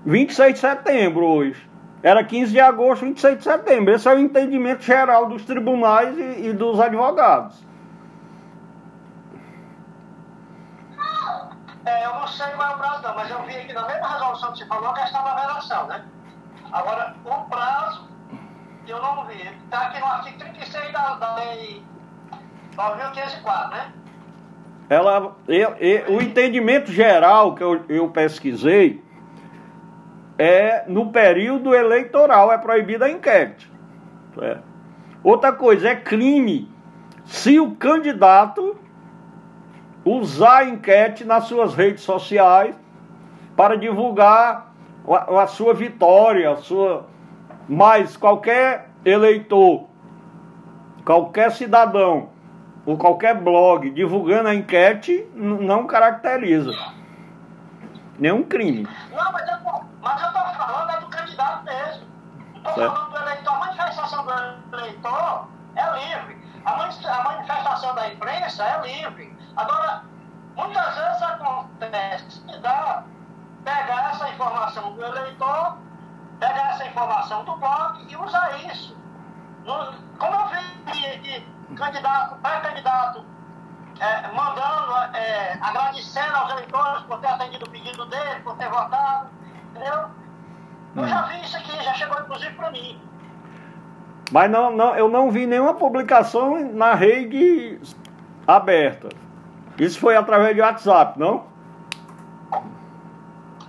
26 0.07 0.55
de 0.55 0.61
setembro 0.61 1.27
hoje. 1.27 1.74
Era 2.05 2.23
15 2.23 2.53
de 2.53 2.61
agosto, 2.61 3.07
26 3.07 3.39
de 3.39 3.45
setembro. 3.45 3.95
Esse 3.95 4.07
é 4.07 4.15
o 4.15 4.19
entendimento 4.19 4.83
geral 4.83 5.25
dos 5.27 5.43
tribunais 5.47 6.15
e, 6.19 6.49
e 6.49 6.53
dos 6.53 6.79
advogados. 6.79 7.65
É, 11.87 12.05
eu 12.05 12.13
não 12.13 12.27
sei 12.27 12.47
qual 12.49 12.73
é 12.73 12.75
o 12.75 12.79
prazo 12.79 13.03
não, 13.05 13.15
mas 13.15 13.31
eu 13.31 13.43
vi 13.45 13.57
aqui 13.57 13.73
na 13.73 13.87
mesma 13.87 14.07
resolução 14.07 14.53
que 14.53 14.59
você 14.59 14.67
falou 14.67 14.91
a 14.91 14.95
questão 14.95 15.25
da 15.25 15.35
vedação, 15.35 15.87
né? 15.87 16.05
Agora, 16.71 17.15
o 17.25 17.49
prazo 17.49 18.07
eu 18.87 19.01
não 19.01 19.25
vi. 19.25 19.41
Está 19.65 19.87
aqui 19.87 19.99
no 19.99 20.07
artigo 20.07 20.39
36 20.41 20.93
da, 20.93 21.15
da 21.15 21.35
lei 21.37 21.83
9.504, 22.77 23.71
né? 23.71 23.93
Ela, 24.91 25.35
eu, 25.49 25.71
eu, 25.77 26.17
o 26.17 26.21
entendimento 26.21 26.93
geral 26.93 27.55
que 27.55 27.65
eu, 27.65 27.83
eu 27.89 28.11
pesquisei 28.11 29.03
é 30.39 30.85
no 30.87 31.11
período 31.11 31.75
eleitoral, 31.75 32.53
é 32.53 32.59
proibida 32.59 33.07
a 33.07 33.11
enquete. 33.11 33.71
É. 34.41 34.59
Outra 35.23 35.53
coisa, 35.53 35.89
é 35.89 35.97
crime 35.97 36.69
se 37.25 37.59
o 37.59 37.75
candidato 37.77 38.77
usar 40.05 40.59
a 40.59 40.65
enquete 40.65 41.25
nas 41.25 41.45
suas 41.45 41.75
redes 41.75 42.03
sociais 42.03 42.77
para 43.57 43.77
divulgar 43.77 44.75
a, 45.09 45.47
sua 45.47 45.73
vitória, 45.73 46.51
a 46.51 46.57
sua 46.57 47.07
mas 47.67 48.15
qualquer 48.17 48.91
eleitor, 49.05 49.89
qualquer 51.05 51.51
cidadão, 51.53 52.29
ou 52.85 52.99
qualquer 52.99 53.35
blog 53.35 53.89
divulgando 53.91 54.49
a 54.49 54.55
enquete 54.55 55.27
não 55.35 55.87
caracteriza 55.87 56.73
nenhum 58.19 58.43
crime. 58.43 58.87
Não, 59.13 59.33
mas 59.33 59.49
eu, 59.49 59.59
mas 60.05 60.23
eu 60.23 60.33
tô 60.33 60.39
falando 60.55 60.91
é 60.91 61.01
do 61.01 61.07
candidato 61.09 61.65
mesmo. 61.65 62.07
Não 62.63 62.71
estou 62.71 62.75
falando 62.75 63.11
do 63.11 63.17
eleitor. 63.17 63.55
A 63.55 63.59
manifestação 63.59 64.25
do 64.25 64.77
eleitor 64.77 65.49
é 65.75 65.93
livre. 65.99 66.45
A 66.65 67.23
manifestação 67.25 67.95
da 67.95 68.09
imprensa 68.09 68.65
é 68.65 68.81
livre. 68.83 69.37
Agora, 69.57 70.05
muitas 70.55 70.95
vezes 70.95 71.23
acontece 71.23 72.41
que 72.41 72.59
dá 72.59 73.05
pegar 73.65 74.11
essa 74.11 74.29
informação 74.29 74.93
do 74.93 75.05
eleitor 75.05 75.79
pegar 76.39 76.75
essa 76.75 76.87
informação 76.87 77.45
do 77.45 77.57
blog 77.57 78.07
e 78.07 78.17
usar 78.17 78.59
isso. 78.67 78.97
Como 80.19 80.35
eu 80.35 80.49
vi 80.49 81.19
de 81.21 81.75
candidato, 81.75 82.37
pré-candidato, 82.37 83.25
é, 83.99 84.33
mandando, 84.33 85.17
é, 85.17 85.59
agradecendo 85.61 86.37
aos 86.37 86.51
eleitores 86.53 87.03
por 87.05 87.21
ter 87.21 87.29
atendido 87.29 87.65
o 87.65 87.71
pedido 87.71 88.05
dele, 88.07 88.41
por 88.41 88.57
ter 88.57 88.69
votado, 88.69 89.31
entendeu? 89.75 90.05
Eu 90.97 91.09
já 91.09 91.23
vi 91.23 91.41
isso 91.41 91.57
aqui, 91.57 91.83
já 91.83 91.95
chegou 91.95 92.21
inclusive 92.21 92.55
para 92.55 92.71
mim. 92.71 93.01
Mas 94.31 94.51
não, 94.51 94.71
não, 94.71 94.97
eu 94.97 95.09
não 95.09 95.31
vi 95.31 95.47
nenhuma 95.47 95.75
publicação 95.75 96.73
na 96.73 96.95
rede 96.95 97.81
aberta. 98.47 99.09
Isso 99.79 99.99
foi 99.99 100.17
através 100.17 100.55
de 100.55 100.63
WhatsApp, 100.63 101.19
não? 101.19 101.45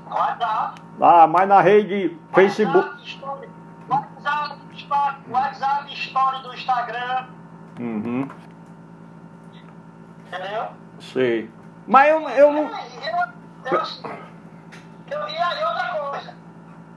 WhatsApp. 0.10 0.82
Ah, 1.02 1.28
mas 1.28 1.48
na 1.48 1.62
rede 1.62 2.18
Facebook. 2.34 2.90
WhatsApp, 3.90 4.60
WhatsApp, 4.90 5.20
WhatsApp 5.30 5.94
Story 5.94 6.42
do 6.44 6.54
Instagram. 6.54 7.26
Uhum. 7.80 8.30
Entendeu? 10.28 10.68
Sei. 11.00 11.50
Mas 11.88 12.10
eu, 12.10 12.30
eu 12.30 12.54
não. 12.54 12.64
Eu, 12.64 12.70
eu, 13.72 13.80
eu, 13.80 14.26
e 15.08 15.38
aí 15.38 15.64
outra 15.64 15.88
coisa. 15.90 16.34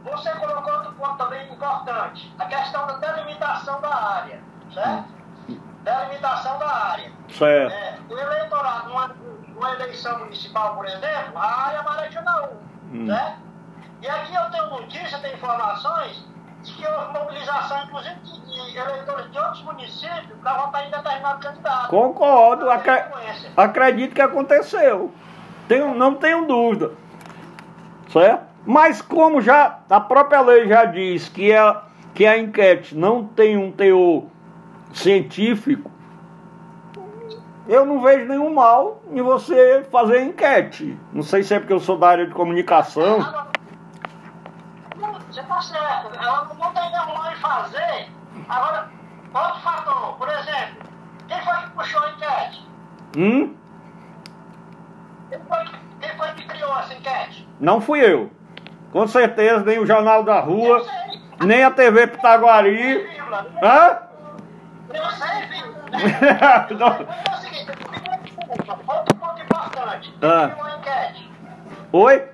Você 0.04 0.30
colocou 0.30 0.72
outro 0.72 0.92
ponto 0.92 1.16
também 1.16 1.52
importante. 1.52 2.34
A 2.38 2.46
questão 2.46 2.86
da 2.86 2.94
delimitação 2.94 3.80
da 3.80 3.94
área. 3.94 4.40
Certo? 4.72 5.08
Delimitação 5.82 6.58
da 6.58 6.68
área. 6.68 7.12
Certo. 7.28 7.72
É, 7.72 7.98
o 8.08 8.18
eleitorado, 8.18 8.88
numa, 8.88 9.08
numa 9.08 9.70
eleição 9.72 10.18
municipal, 10.20 10.74
por 10.76 10.86
exemplo, 10.86 11.36
a 11.36 11.66
área 11.66 11.82
marginal 11.82 12.52
1. 12.92 12.96
Hum. 12.96 13.06
Certo? 13.06 13.38
E 14.00 14.08
aqui 14.08 14.34
eu 14.34 14.50
tenho 14.50 14.70
notícia, 14.70 15.18
tenho 15.18 15.34
informações 15.34 16.24
de 16.62 16.72
que 16.72 16.86
houve 16.86 17.12
mobilização, 17.12 17.84
inclusive, 17.84 18.14
de, 18.20 18.72
de 18.72 18.78
eleitores 18.78 19.30
de 19.30 19.38
outros 19.38 19.62
municípios 19.62 20.38
para 20.42 20.54
votar 20.54 20.86
em 20.86 20.90
determinado 20.90 21.40
candidato. 21.40 21.88
Concordo, 21.88 22.70
acre 22.70 23.04
acredito 23.56 24.14
que 24.14 24.22
aconteceu. 24.22 25.12
Tenho, 25.66 25.94
não 25.94 26.14
tenho 26.14 26.46
dúvida. 26.46 26.92
Certo? 28.08 28.46
Mas 28.66 29.00
como 29.00 29.40
já 29.40 29.78
a 29.88 30.00
própria 30.00 30.40
lei 30.40 30.68
já 30.68 30.84
diz 30.84 31.28
que 31.28 31.54
a, 31.54 31.82
que 32.14 32.26
a 32.26 32.38
enquete 32.38 32.94
não 32.94 33.24
tem 33.24 33.56
um 33.56 33.70
teor 33.72 34.24
científico, 34.92 35.90
eu 37.66 37.84
não 37.84 38.00
vejo 38.00 38.26
nenhum 38.26 38.52
mal 38.54 39.02
em 39.10 39.20
você 39.20 39.86
fazer 39.90 40.22
enquete. 40.22 40.98
Não 41.12 41.22
sei 41.22 41.42
se 41.42 41.54
é 41.54 41.58
porque 41.58 41.72
eu 41.72 41.80
sou 41.80 41.98
da 41.98 42.08
área 42.08 42.26
de 42.26 42.32
comunicação. 42.32 43.18
Você 45.30 45.40
está 45.40 45.60
certo, 45.60 46.18
ela 46.18 46.48
não 46.58 46.72
tem 46.72 46.90
nenhum 46.90 47.14
mal 47.14 47.30
em 47.30 47.36
fazer. 47.36 48.08
Agora, 48.48 48.88
outro 49.34 49.60
fator, 49.60 50.16
por 50.16 50.28
exemplo, 50.28 50.88
quem 51.28 51.42
foi 51.42 51.56
que 51.56 51.70
puxou 51.70 52.02
a 52.02 52.10
enquete? 52.10 52.68
Hum? 53.16 53.54
Quem 55.28 55.38
foi, 55.40 55.64
quem 56.00 56.10
foi 56.16 56.28
que 56.32 56.46
criou 56.46 56.78
essa 56.78 56.94
enquete? 56.94 57.48
Não 57.60 57.80
fui 57.80 58.00
eu. 58.00 58.30
Com 58.92 59.06
certeza, 59.06 59.64
nem 59.64 59.78
o 59.78 59.86
Jornal 59.86 60.22
da 60.24 60.40
Rua, 60.40 60.84
nem 61.40 61.62
a 61.62 61.70
TV 61.70 62.06
Pitaguari. 62.06 63.06
Hã? 63.62 63.98
Eu 64.94 65.10
sei, 65.10 65.46
filho. 65.48 65.78
Não. 66.78 66.88
É 66.88 67.34
o 67.34 67.36
seguinte, 67.40 67.70
outro 68.86 69.14
ponto 69.16 69.42
importante. 69.42 70.14
Quem 70.20 70.30
Ah. 70.30 70.48
criou 70.48 70.66
a 70.66 70.76
enquete? 70.78 71.30
Oi? 71.92 72.28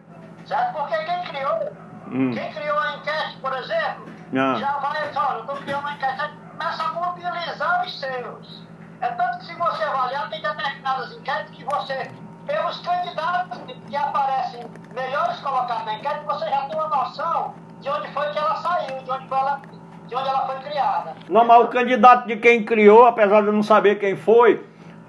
Certo? 0.47 0.73
Porque 0.75 0.97
quem 0.97 1.23
criou, 1.25 1.73
Hum. 2.09 2.30
quem 2.33 2.52
criou 2.52 2.78
a 2.78 2.97
enquete, 2.97 3.37
por 3.40 3.52
exemplo, 3.56 4.06
Ah. 4.37 4.54
já 4.59 4.73
vai, 4.78 5.11
olha, 5.16 5.35
eu 5.37 5.40
estou 5.40 5.56
criando 5.56 5.80
uma 5.80 5.92
enquete, 5.92 6.16
já 6.16 6.28
começa 6.52 6.83
a 6.85 6.92
mobilizar 6.92 7.85
os 7.85 8.00
seus. 8.00 8.64
É 9.00 9.09
tanto 9.09 9.38
que 9.38 9.47
se 9.47 9.54
você 9.56 9.83
avaliar, 9.85 10.30
tem 10.30 10.40
determinadas 10.40 11.12
enquetes 11.16 11.50
que 11.56 11.64
você, 11.64 12.11
pelos 12.47 12.79
candidatos 12.81 13.59
que 13.89 13.97
aparecem 13.97 14.61
melhores 14.95 15.41
colocados 15.41 15.85
na 15.85 15.95
enquete, 15.95 16.25
você 16.27 16.49
já 16.49 16.63
tem 16.63 16.79
uma 16.79 16.89
noção 16.89 17.55
de 17.81 17.89
onde 17.89 18.09
foi 18.13 18.31
que 18.31 18.39
ela 18.39 18.57
saiu, 18.57 19.03
de 19.03 19.11
onde, 19.11 19.29
foi 19.29 19.39
ela, 19.39 19.61
de 20.07 20.15
onde 20.15 20.29
ela 20.29 20.47
foi 20.47 20.57
criada. 20.57 21.15
Não, 21.29 21.45
mas 21.45 21.65
o 21.65 21.69
candidato 21.69 22.27
de 22.27 22.37
quem 22.37 22.65
criou, 22.65 23.07
apesar 23.07 23.41
de 23.43 23.49
eu 23.49 23.53
não 23.53 23.63
saber 23.63 23.99
quem 23.99 24.17
foi, 24.17 24.65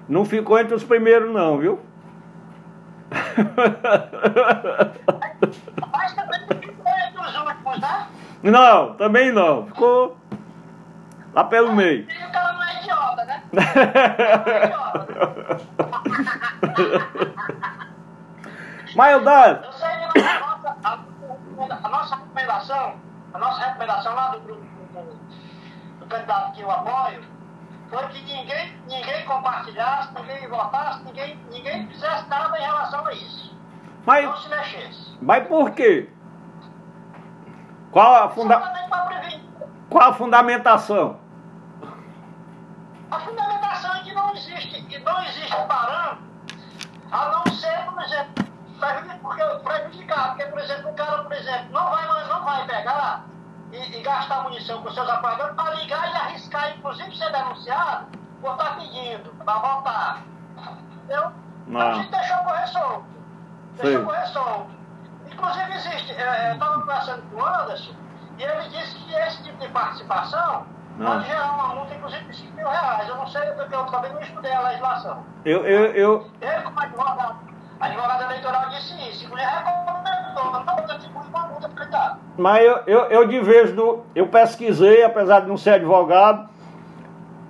não 0.08 0.24
ficou 0.24 0.58
entre 0.58 0.74
os 0.74 0.84
primeiros 0.84 1.32
não, 1.32 1.58
viu? 1.58 1.80
Mas 5.92 6.12
também 6.14 6.40
não 6.40 6.56
ficou 6.58 6.92
entre 7.06 7.20
os 7.20 7.36
últimos, 7.36 7.80
né? 7.80 8.08
Não, 8.42 8.94
também 8.94 9.30
não. 9.32 9.66
Ficou 9.66 10.16
lá 11.32 11.44
pelo 11.44 11.72
meio. 11.72 12.06
Maildade, 18.94 19.64
Eu 19.64 19.72
sei 19.72 19.88
a 19.88 20.12
nossa, 20.40 20.76
a, 20.84 20.98
a 21.82 21.88
nossa 21.88 22.16
recomendação, 22.16 22.96
a 23.32 23.38
nossa 23.38 23.64
recomendação 23.64 24.14
lá 24.14 24.28
do 24.28 24.40
grupo 24.40 24.62
do, 26.00 26.06
candidato 26.06 26.52
que 26.52 26.60
eu 26.60 26.70
apoio, 26.70 27.22
foi 27.88 28.06
que 28.08 28.22
ninguém, 28.24 28.78
ninguém 28.86 29.24
compartilhasse, 29.24 30.12
ninguém 30.14 30.46
votasse, 30.48 31.02
ninguém, 31.04 31.40
ninguém 31.50 31.88
fizesse 31.88 32.28
nada 32.28 32.58
em 32.58 32.62
relação 32.62 33.06
a 33.06 33.12
isso. 33.12 33.56
Não 34.06 34.14
mas, 34.22 34.42
se 34.42 34.48
mexesse. 34.48 35.16
mas 35.20 35.46
por 35.48 35.70
quê? 35.70 36.10
Qual 37.90 38.24
a, 38.24 38.28
funda, 38.28 38.60
qual 39.88 40.10
a 40.10 40.14
fundamentação? 40.14 41.18
A 43.10 43.20
fundamentação 43.20 43.94
é 43.96 44.00
que 44.00 44.12
não 44.14 44.32
existe, 44.34 44.82
que 44.82 44.98
não 44.98 45.22
existe 45.24 45.56
parâmetro, 45.68 46.24
a 47.12 47.28
não 47.28 47.52
ser, 47.54 47.84
por 47.86 48.02
exemplo, 48.02 48.44
porque, 49.22 49.42
prejudicar, 49.64 50.28
porque, 50.30 50.44
por 50.46 50.58
exemplo, 50.58 50.90
o 50.90 50.94
cara, 50.94 51.22
por 51.22 51.32
exemplo, 51.32 51.66
não 51.72 51.90
vai, 51.90 52.28
não 52.28 52.44
vai 52.44 52.66
pegar 52.66 53.24
e, 53.72 53.98
e 53.98 54.02
gastar 54.02 54.42
munição 54.42 54.82
com 54.82 54.90
seus 54.90 55.08
apoiadores 55.08 55.54
para 55.54 55.74
ligar 55.74 56.10
e 56.12 56.16
arriscar, 56.16 56.76
inclusive, 56.76 57.16
ser 57.16 57.30
denunciado 57.30 58.06
por 58.40 58.52
estar 58.52 58.76
pedindo 58.76 59.30
para 59.44 59.58
votar. 59.60 60.22
Entendeu? 61.04 61.32
Então 61.68 61.80
Ah. 61.80 61.90
a 61.90 61.94
gente 61.94 62.10
deixou 62.10 62.36
correr 62.38 62.66
solto. 62.68 63.06
Sim. 63.76 63.82
Deixou 63.82 64.04
correr 64.04 64.26
solto. 64.26 64.70
Inclusive 65.32 65.72
existe, 65.74 66.12
é, 66.12 66.50
eu 66.50 66.54
estava 66.54 66.74
conversando 66.80 67.22
com 67.30 67.36
o 67.36 67.46
Anderson, 67.46 67.92
e 68.38 68.42
ele 68.42 68.68
disse 68.68 68.94
que 68.98 69.14
esse 69.14 69.42
tipo 69.42 69.58
de 69.58 69.68
participação 69.68 70.66
Ah. 71.00 71.04
pode 71.04 71.26
gerar 71.26 71.52
uma 71.52 71.74
multa, 71.74 71.94
inclusive, 71.94 72.24
de 72.24 72.36
5 72.36 72.56
mil 72.56 72.68
reais. 72.68 73.08
Eu 73.08 73.16
não 73.16 73.26
sei, 73.26 73.42
porque 73.52 73.74
eu 73.74 73.84
também 73.86 74.12
não 74.12 74.20
estudei 74.20 74.52
a 74.52 74.60
legislação. 74.60 75.24
Eu, 75.44 75.64
eu, 75.66 75.84
eu, 75.92 76.26
Ele, 76.40 76.62
como 76.62 76.80
advogado, 76.80 77.36
advogado 77.80 78.22
eleitoral, 78.24 78.68
disse 78.70 79.10
isso. 79.10 79.24
E 79.24 79.28
mulher 79.28 79.48
recomendou, 79.48 80.52
mas 80.52 80.66
não 80.66 80.96
atribui 80.96 81.22
uma 81.28 81.46
multa 81.48 81.68
para 81.68 81.76
candidato. 81.76 82.20
mas 82.38 82.64
eu, 82.64 82.76
eu, 82.86 83.00
eu 83.10 83.28
de 83.28 83.40
vez 83.40 83.72
do. 83.72 84.04
Eu 84.14 84.28
pesquisei, 84.28 85.04
apesar 85.04 85.40
de 85.40 85.48
não 85.48 85.56
ser 85.56 85.70
advogado, 85.70 86.48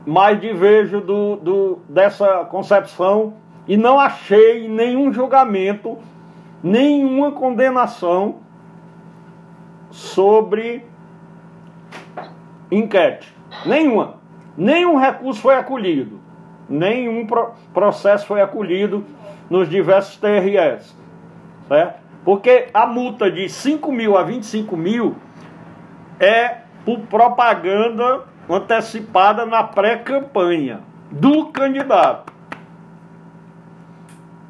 mas 0.04 0.40
de 0.40 0.52
vejo 0.52 1.00
do, 1.00 1.36
do, 1.36 1.78
dessa 1.88 2.44
concepção 2.44 3.34
e 3.66 3.76
não 3.76 3.98
achei 3.98 4.68
nenhum 4.68 5.12
julgamento, 5.12 5.98
nenhuma 6.62 7.32
condenação 7.32 8.36
sobre 9.90 10.86
enquete. 12.70 13.35
Nenhuma. 13.64 14.14
Nenhum 14.56 14.96
recurso 14.96 15.40
foi 15.40 15.54
acolhido. 15.54 16.20
Nenhum 16.68 17.26
pro- 17.26 17.52
processo 17.72 18.26
foi 18.26 18.40
acolhido 18.40 19.04
nos 19.48 19.68
diversos 19.68 20.16
TRS. 20.16 20.94
Certo? 21.68 22.00
Porque 22.24 22.68
a 22.74 22.86
multa 22.86 23.30
de 23.30 23.48
5 23.48 23.92
mil 23.92 24.16
a 24.16 24.22
25 24.22 24.76
mil 24.76 25.16
é 26.18 26.58
por 26.84 27.00
propaganda 27.00 28.24
antecipada 28.48 29.44
na 29.46 29.62
pré-campanha 29.62 30.80
do 31.10 31.46
candidato. 31.46 32.32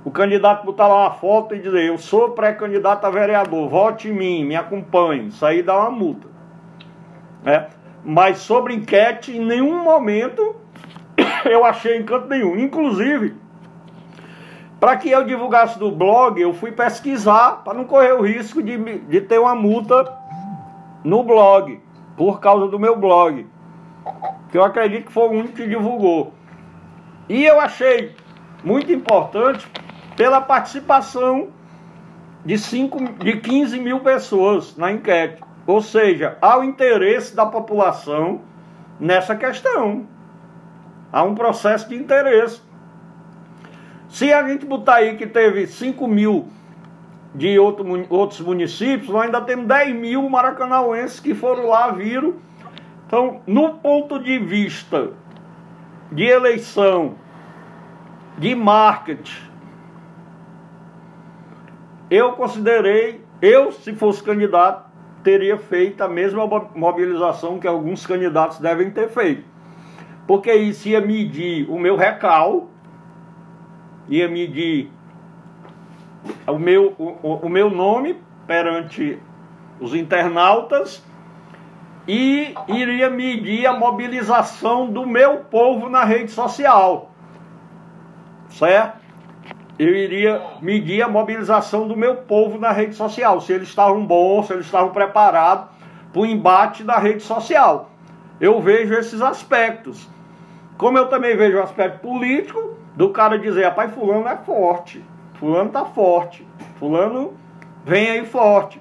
O 0.04 0.10
candidato 0.10 0.64
botar 0.64 0.86
lá 0.86 1.00
uma 1.02 1.10
foto 1.10 1.54
e 1.54 1.58
dizer: 1.60 1.86
Eu 1.86 1.98
sou 1.98 2.30
pré-candidato 2.30 3.04
a 3.04 3.10
vereador, 3.10 3.68
vote 3.68 4.08
em 4.08 4.12
mim, 4.12 4.44
me 4.44 4.54
acompanhe. 4.54 5.28
Isso 5.28 5.44
aí 5.44 5.62
dá 5.62 5.76
uma 5.78 5.90
multa. 5.90 6.28
né? 7.42 7.66
Mas 8.08 8.38
sobre 8.38 8.72
enquete, 8.72 9.36
em 9.36 9.44
nenhum 9.44 9.82
momento 9.82 10.54
eu 11.44 11.64
achei 11.64 11.98
encanto 11.98 12.28
nenhum. 12.28 12.56
Inclusive, 12.56 13.34
para 14.78 14.96
que 14.96 15.10
eu 15.10 15.24
divulgasse 15.24 15.76
do 15.76 15.90
blog, 15.90 16.40
eu 16.40 16.54
fui 16.54 16.70
pesquisar 16.70 17.64
para 17.64 17.74
não 17.74 17.84
correr 17.84 18.12
o 18.12 18.22
risco 18.22 18.62
de, 18.62 18.78
de 19.00 19.20
ter 19.22 19.40
uma 19.40 19.56
multa 19.56 20.16
no 21.02 21.24
blog, 21.24 21.80
por 22.16 22.38
causa 22.38 22.68
do 22.68 22.78
meu 22.78 22.94
blog. 22.94 23.44
Que 24.50 24.58
eu 24.58 24.62
acredito 24.62 25.06
que 25.06 25.12
foi 25.12 25.26
o 25.26 25.32
único 25.32 25.54
que 25.54 25.66
divulgou. 25.66 26.32
E 27.28 27.44
eu 27.44 27.60
achei 27.60 28.14
muito 28.62 28.92
importante 28.92 29.66
pela 30.16 30.40
participação 30.40 31.48
de, 32.44 32.56
cinco, 32.56 33.02
de 33.18 33.38
15 33.38 33.80
mil 33.80 33.98
pessoas 33.98 34.76
na 34.76 34.92
enquete. 34.92 35.42
Ou 35.66 35.80
seja, 35.80 36.38
há 36.40 36.58
o 36.58 36.64
interesse 36.64 37.34
da 37.34 37.44
população 37.44 38.42
nessa 39.00 39.34
questão. 39.34 40.06
Há 41.12 41.22
um 41.22 41.34
processo 41.34 41.88
de 41.88 41.96
interesse. 41.96 42.60
Se 44.08 44.32
a 44.32 44.46
gente 44.48 44.64
botar 44.64 44.96
aí 44.96 45.16
que 45.16 45.26
teve 45.26 45.66
5 45.66 46.06
mil 46.06 46.48
de 47.34 47.58
outro 47.58 47.84
outros 48.08 48.40
municípios, 48.40 49.10
nós 49.10 49.24
ainda 49.24 49.40
temos 49.40 49.66
10 49.66 49.94
mil 49.94 50.28
maracanauenses 50.28 51.20
que 51.20 51.34
foram 51.34 51.66
lá, 51.66 51.90
viram. 51.90 52.34
Então, 53.06 53.40
no 53.46 53.74
ponto 53.74 54.18
de 54.18 54.38
vista 54.38 55.10
de 56.10 56.24
eleição, 56.24 57.16
de 58.38 58.54
marketing, 58.54 59.46
eu 62.10 62.32
considerei, 62.32 63.24
eu 63.42 63.72
se 63.72 63.92
fosse 63.94 64.22
candidato, 64.22 64.85
teria 65.26 65.58
feito 65.58 66.04
a 66.04 66.08
mesma 66.08 66.46
mo- 66.46 66.70
mobilização 66.76 67.58
que 67.58 67.66
alguns 67.66 68.06
candidatos 68.06 68.60
devem 68.60 68.92
ter 68.92 69.08
feito. 69.08 69.42
Porque 70.24 70.54
isso 70.54 70.88
ia 70.88 71.00
medir 71.00 71.68
o 71.68 71.76
meu 71.80 71.96
recal, 71.96 72.68
ia 74.08 74.28
medir 74.28 74.88
o 76.46 76.56
meu, 76.60 76.94
o, 76.96 77.40
o 77.44 77.48
meu 77.48 77.68
nome 77.68 78.16
perante 78.46 79.18
os 79.80 79.96
internautas 79.96 81.04
e 82.06 82.54
iria 82.68 83.10
medir 83.10 83.66
a 83.66 83.72
mobilização 83.72 84.88
do 84.88 85.04
meu 85.04 85.38
povo 85.38 85.88
na 85.88 86.04
rede 86.04 86.30
social. 86.30 87.10
Certo? 88.50 89.05
Eu 89.78 89.94
iria 89.94 90.42
medir 90.62 91.02
a 91.02 91.08
mobilização 91.08 91.86
do 91.86 91.96
meu 91.96 92.16
povo 92.16 92.58
na 92.58 92.72
rede 92.72 92.94
social, 92.94 93.40
se 93.40 93.52
eles 93.52 93.68
estavam 93.68 94.06
bons, 94.06 94.46
se 94.46 94.54
eles 94.54 94.64
estavam 94.64 94.90
preparados 94.90 95.66
para 96.12 96.22
o 96.22 96.26
embate 96.26 96.82
da 96.82 96.98
rede 96.98 97.22
social. 97.22 97.90
Eu 98.40 98.60
vejo 98.60 98.94
esses 98.94 99.20
aspectos. 99.20 100.08
Como 100.78 100.96
eu 100.96 101.08
também 101.08 101.36
vejo 101.36 101.58
o 101.58 101.62
aspecto 101.62 102.00
político, 102.00 102.76
do 102.94 103.10
cara 103.10 103.38
dizer, 103.38 103.64
rapaz, 103.64 103.92
fulano 103.92 104.26
é 104.26 104.36
forte, 104.36 105.04
fulano 105.34 105.70
tá 105.70 105.84
forte, 105.84 106.46
fulano 106.78 107.34
vem 107.84 108.08
aí 108.10 108.24
forte. 108.24 108.80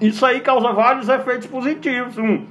Isso 0.00 0.24
aí 0.24 0.40
causa 0.40 0.72
vários 0.72 1.08
efeitos 1.08 1.48
positivos. 1.48 2.16
Um, 2.18 2.46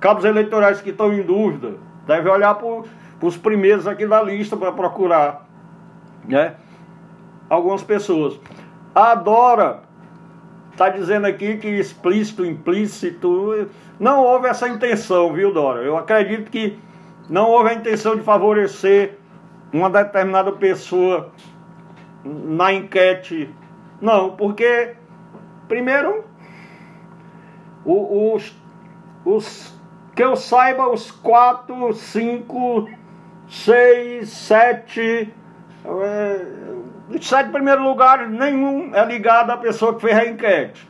cabos 0.00 0.24
eleitorais 0.24 0.80
que 0.80 0.90
estão 0.90 1.12
em 1.12 1.22
dúvida, 1.22 1.74
deve 2.06 2.28
olhar 2.30 2.54
para 2.54 3.26
os 3.26 3.36
primeiros 3.36 3.86
aqui 3.86 4.06
da 4.06 4.22
lista 4.22 4.56
para 4.56 4.72
procurar, 4.72 5.46
né? 6.24 6.54
Algumas 7.48 7.82
pessoas. 7.82 8.38
A 8.94 9.14
Dora 9.14 9.82
está 10.72 10.88
dizendo 10.88 11.26
aqui 11.26 11.56
que 11.56 11.68
explícito, 11.68 12.44
implícito, 12.44 13.68
não 13.98 14.22
houve 14.22 14.46
essa 14.46 14.68
intenção, 14.68 15.32
viu, 15.32 15.52
Dora? 15.52 15.82
Eu 15.82 15.96
acredito 15.96 16.50
que 16.50 16.78
não 17.28 17.48
houve 17.50 17.70
a 17.70 17.74
intenção 17.74 18.16
de 18.16 18.22
favorecer 18.22 19.18
uma 19.72 19.90
determinada 19.90 20.52
pessoa 20.52 21.32
na 22.24 22.72
enquete. 22.72 23.50
Não, 24.00 24.36
porque, 24.36 24.94
primeiro, 25.66 26.24
os, 27.84 28.56
os 29.24 29.78
que 30.14 30.22
eu 30.22 30.36
saiba, 30.36 30.88
os 30.88 31.10
quatro, 31.10 31.92
cinco, 31.92 32.88
seis, 33.48 34.28
sete, 34.30 35.32
é, 35.84 36.46
sete 37.20 37.50
primeiros 37.50 37.82
lugares, 37.82 38.30
nenhum 38.30 38.94
é 38.94 39.04
ligado 39.04 39.50
à 39.50 39.56
pessoa 39.56 39.94
que 39.94 40.02
fez 40.02 40.16
a 40.16 40.26
enquete, 40.26 40.88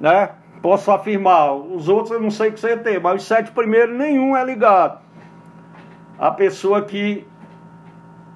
né? 0.00 0.30
Posso 0.60 0.90
afirmar. 0.90 1.54
Os 1.54 1.88
outros 1.88 2.12
eu 2.12 2.20
não 2.20 2.30
sei 2.30 2.50
que 2.50 2.60
você 2.60 2.76
tem, 2.76 2.98
mas 2.98 3.22
os 3.22 3.28
sete 3.28 3.50
primeiros, 3.52 3.96
nenhum 3.96 4.36
é 4.36 4.44
ligado 4.44 5.00
à 6.18 6.30
pessoa 6.30 6.82
que 6.82 7.26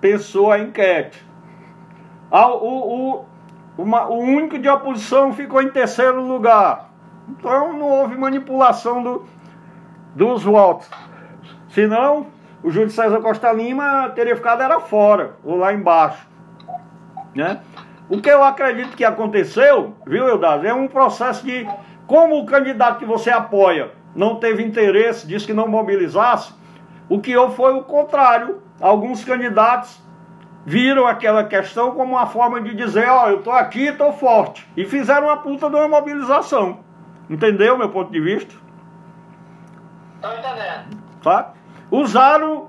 pensou 0.01 0.51
a 0.51 0.59
enquete. 0.59 1.27
Ah, 2.31 2.49
o, 2.49 3.19
o, 3.19 3.25
uma, 3.77 4.07
o 4.07 4.19
único 4.19 4.59
de 4.59 4.69
oposição 4.69 5.33
ficou 5.33 5.61
em 5.61 5.71
terceiro 5.71 6.23
lugar. 6.23 6.91
Então 7.29 7.73
não 7.73 7.87
houve 7.87 8.17
manipulação 8.17 9.03
do, 9.03 9.27
dos 10.15 10.43
votos. 10.43 10.89
Senão, 11.69 12.27
o 12.63 12.71
Júlio 12.71 12.91
César 12.91 13.21
Costa 13.21 13.53
Lima 13.53 14.11
teria 14.15 14.37
ficado 14.37 14.63
era 14.63 14.81
fora, 14.81 15.37
ou 15.45 15.57
lá 15.57 15.73
embaixo. 15.73 16.30
Né? 17.35 17.61
O 18.09 18.21
que 18.21 18.29
eu 18.29 18.43
acredito 18.43 18.97
que 18.97 19.05
aconteceu, 19.05 19.95
viu, 20.07 20.27
Eudaz, 20.27 20.64
é 20.64 20.75
um 20.75 20.88
processo 20.88 21.45
de 21.45 21.66
como 22.07 22.40
o 22.40 22.47
candidato 22.47 22.99
que 22.99 23.05
você 23.05 23.31
apoia 23.31 23.93
não 24.14 24.37
teve 24.37 24.64
interesse, 24.64 25.27
disse 25.27 25.47
que 25.47 25.53
não 25.53 25.69
mobilizasse, 25.69 26.53
o 27.09 27.21
que 27.21 27.37
houve 27.37 27.55
foi 27.55 27.75
o 27.75 27.83
contrário. 27.83 28.62
Alguns 28.81 29.25
candidatos 29.25 30.01
viram 30.64 31.07
aquela 31.07 31.45
questão 31.45 31.93
como 31.93 32.16
uma 32.16 32.27
forma 32.27 32.61
de 32.61 32.75
dizer, 32.75 33.09
ó, 33.09 33.27
oh, 33.27 33.29
eu 33.29 33.43
tô 33.43 33.51
aqui, 33.51 33.93
tô 33.93 34.12
forte. 34.12 34.69
E 34.77 34.85
fizeram 34.85 35.29
uma 35.29 35.37
puta 35.37 35.69
de 35.69 35.77
uma 35.77 35.88
mobilização. 35.88 36.81
Entendeu 37.29 37.79
meu 37.79 37.88
ponto 37.90 38.11
de 38.11 38.21
vista? 38.21 38.55
Estou 40.16 40.33
entendendo. 40.33 40.99
Tá? 41.23 41.53
Usaram 41.90 42.69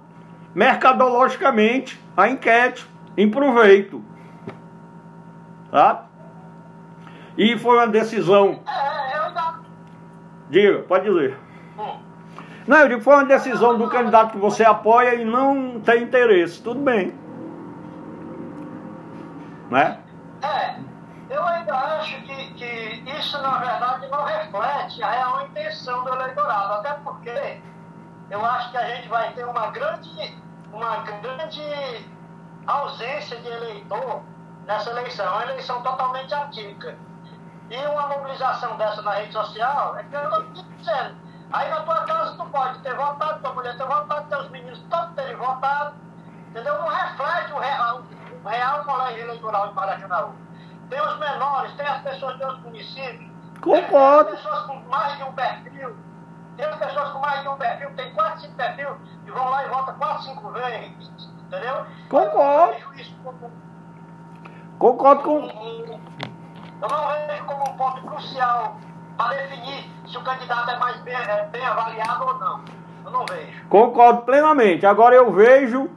mercadologicamente 0.53 1.99
a 2.15 2.29
enquete 2.29 2.85
em 3.17 3.29
proveito. 3.29 4.03
Tá? 5.71 6.05
E 7.37 7.57
foi 7.57 7.77
uma 7.77 7.87
decisão. 7.87 8.59
Diga, 10.49 10.83
pode 10.83 11.05
dizer. 11.05 11.39
Não, 12.67 12.77
eu 12.77 12.89
digo 12.89 13.01
foi 13.01 13.15
uma 13.15 13.25
decisão 13.25 13.77
do 13.77 13.89
candidato 13.89 14.31
que 14.31 14.37
você 14.37 14.63
apoia 14.63 15.15
e 15.15 15.25
não 15.25 15.79
tem 15.79 16.03
interesse. 16.03 16.61
Tudo 16.61 16.81
bem. 16.81 17.13
Né? 19.71 19.97
É, 20.43 20.75
eu 21.29 21.43
ainda 21.43 21.73
acho 21.73 22.21
que, 22.23 22.53
que 22.53 23.03
isso, 23.17 23.41
na 23.41 23.57
verdade, 23.57 24.07
não 24.09 24.23
reflete 24.25 25.01
a 25.01 25.09
real 25.09 25.45
intenção 25.47 26.03
do 26.03 26.13
eleitorado. 26.13 26.73
Até 26.73 26.93
porque 26.95 27.61
eu 28.29 28.45
acho 28.45 28.71
que 28.71 28.77
a 28.77 28.95
gente 28.95 29.07
vai 29.07 29.31
ter 29.33 29.45
uma 29.45 29.67
grande, 29.67 30.37
uma 30.71 30.97
grande 30.97 32.05
ausência 32.67 33.37
de 33.37 33.47
eleitor 33.47 34.21
nessa 34.71 34.89
eleição. 34.91 35.25
É 35.25 35.29
uma 35.29 35.43
eleição 35.43 35.81
totalmente 35.81 36.33
atípica. 36.33 36.95
E 37.69 37.77
uma 37.87 38.07
mobilização 38.07 38.77
dessa 38.77 39.01
na 39.01 39.11
rede 39.11 39.33
social, 39.33 39.97
é 39.97 40.03
que 40.03 40.15
eu 40.15 40.23
estou 40.23 40.43
dizendo. 40.77 41.15
Aí 41.53 41.69
na 41.69 41.81
tua 41.81 42.03
casa 42.05 42.35
tu 42.37 42.45
pode 42.45 42.79
ter 42.79 42.95
votado, 42.95 43.41
tua 43.41 43.53
mulher 43.53 43.77
ter 43.77 43.85
votado, 43.85 44.29
teus 44.29 44.49
meninos 44.49 44.79
todos 44.89 45.15
terem 45.15 45.35
votado. 45.35 45.95
Entendeu? 46.49 46.77
Não 46.79 46.87
reflete 46.87 47.53
o 47.53 47.59
real, 47.59 48.03
o 48.43 48.47
real 48.47 48.83
colégio 48.83 49.23
eleitoral 49.23 49.67
em 49.67 49.73
Parajunaú. 49.73 50.33
Tem 50.89 51.01
os 51.01 51.19
menores, 51.19 51.73
tem 51.75 51.87
as 51.87 52.01
pessoas 52.01 52.37
de 52.37 52.43
outros 52.43 52.63
municípios. 52.63 53.31
Concordo. 53.61 54.31
Tem 54.31 54.35
pessoas 54.35 54.65
com 54.65 54.75
mais 54.89 55.17
de 55.17 55.23
um 55.23 55.33
perfil. 55.33 55.95
Tem 56.57 56.65
as 56.65 56.75
pessoas 56.75 57.09
com 57.11 57.19
mais 57.19 57.41
de 57.41 57.47
um 57.47 57.55
perfil, 57.55 57.95
tem 57.95 58.13
quatro, 58.13 58.41
cinco 58.41 58.55
perfis, 58.55 58.87
e 59.25 59.31
vão 59.31 59.49
lá 59.49 59.65
e 59.65 59.69
votam 59.69 59.95
quatro, 59.95 60.23
cinco 60.23 60.51
vezes. 60.51 61.29
Entendeu? 61.47 61.85
Concordo. 62.09 62.73
Eu 62.73 62.89
vejo 62.89 63.01
isso 63.01 63.15
como. 63.23 63.51
Concordo 64.81 65.21
com. 65.21 65.37
Eu 65.37 66.89
não 66.89 67.27
vejo 67.27 67.45
como 67.45 67.69
um 67.69 67.77
ponto 67.77 68.01
crucial 68.01 68.77
para 69.15 69.37
definir 69.37 69.85
se 70.07 70.17
o 70.17 70.23
candidato 70.23 70.71
é 70.71 70.79
mais 70.79 70.99
bem, 71.01 71.13
é, 71.13 71.47
bem 71.51 71.63
avaliado 71.63 72.25
ou 72.25 72.39
não. 72.39 72.61
Eu 73.05 73.11
não 73.11 73.25
vejo. 73.27 73.63
Concordo 73.69 74.23
plenamente. 74.23 74.83
Agora 74.83 75.13
eu 75.13 75.31
vejo 75.31 75.87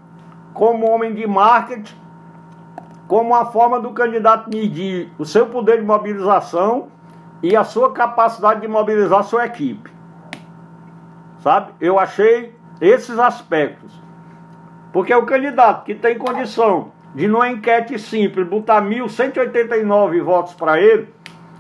como 0.53 0.91
homem 0.91 1.15
de 1.15 1.27
marketing 1.27 1.97
como 3.09 3.31
uma 3.31 3.47
forma 3.47 3.81
do 3.81 3.91
candidato 3.93 4.51
medir 4.51 5.11
o 5.19 5.25
seu 5.25 5.47
poder 5.47 5.79
de 5.79 5.87
mobilização 5.87 6.89
e 7.43 7.57
a 7.57 7.65
sua 7.65 7.91
capacidade 7.95 8.61
de 8.61 8.69
mobilizar 8.69 9.21
a 9.21 9.23
sua 9.23 9.47
equipe. 9.47 9.91
Sabe? 11.39 11.73
Eu 11.81 11.99
achei 11.99 12.55
esses 12.83 13.19
aspectos. 13.19 13.99
Porque 14.93 15.15
o 15.15 15.25
candidato 15.25 15.85
que 15.85 15.95
tem 15.95 16.19
condição 16.19 16.93
de 17.15 17.29
numa 17.29 17.49
enquete 17.49 17.99
simples 17.99 18.47
botar 18.47 18.83
1.189 18.83 20.23
votos 20.23 20.55
para 20.55 20.81
ele, 20.81 21.09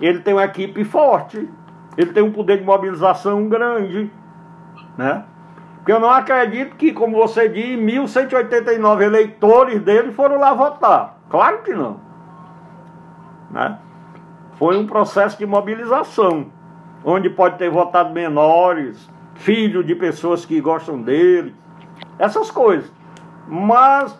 ele 0.01 0.21
tem 0.21 0.35
uma 0.35 0.45
equipe 0.45 0.85
forte, 0.85 1.49
ele 1.97 2.13
tem 2.13 2.23
um 2.23 2.33
poder 2.33 2.59
de 2.59 2.65
mobilização 2.65 3.49
grande, 3.49 4.11
né? 4.99 5.25
Porque 5.77 5.93
eu 5.93 6.01
não 6.01 6.11
acredito 6.11 6.77
que, 6.77 6.93
como 6.93 7.15
você 7.17 7.47
diz, 7.47 7.79
1.189 7.79 9.03
eleitores 9.03 9.83
dele 9.83 10.13
foram 10.13 10.39
lá 10.39 10.55
votar. 10.55 11.19
Claro 11.29 11.59
que 11.63 11.75
não. 11.75 12.01
Né? 13.51 13.79
Foi 14.55 14.79
um 14.79 14.87
processo 14.87 15.37
de 15.37 15.45
mobilização, 15.45 16.47
onde 17.05 17.29
pode 17.29 17.59
ter 17.59 17.69
votado 17.69 18.15
menores, 18.15 19.11
filhos 19.35 19.87
de 19.87 19.95
pessoas 19.95 20.47
que 20.47 20.59
gostam 20.59 21.03
dele, 21.03 21.55
essas 22.19 22.51
coisas. 22.51 22.91
Mas, 23.47 24.19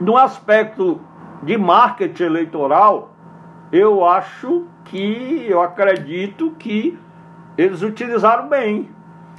no 0.00 0.16
aspecto 0.16 1.00
de 1.42 1.56
marketing 1.56 2.24
eleitoral, 2.24 3.10
eu 3.72 4.04
acho 4.04 4.66
que, 4.84 5.46
eu 5.48 5.60
acredito 5.60 6.52
que 6.58 6.98
eles 7.56 7.82
utilizaram 7.82 8.48
bem. 8.48 8.90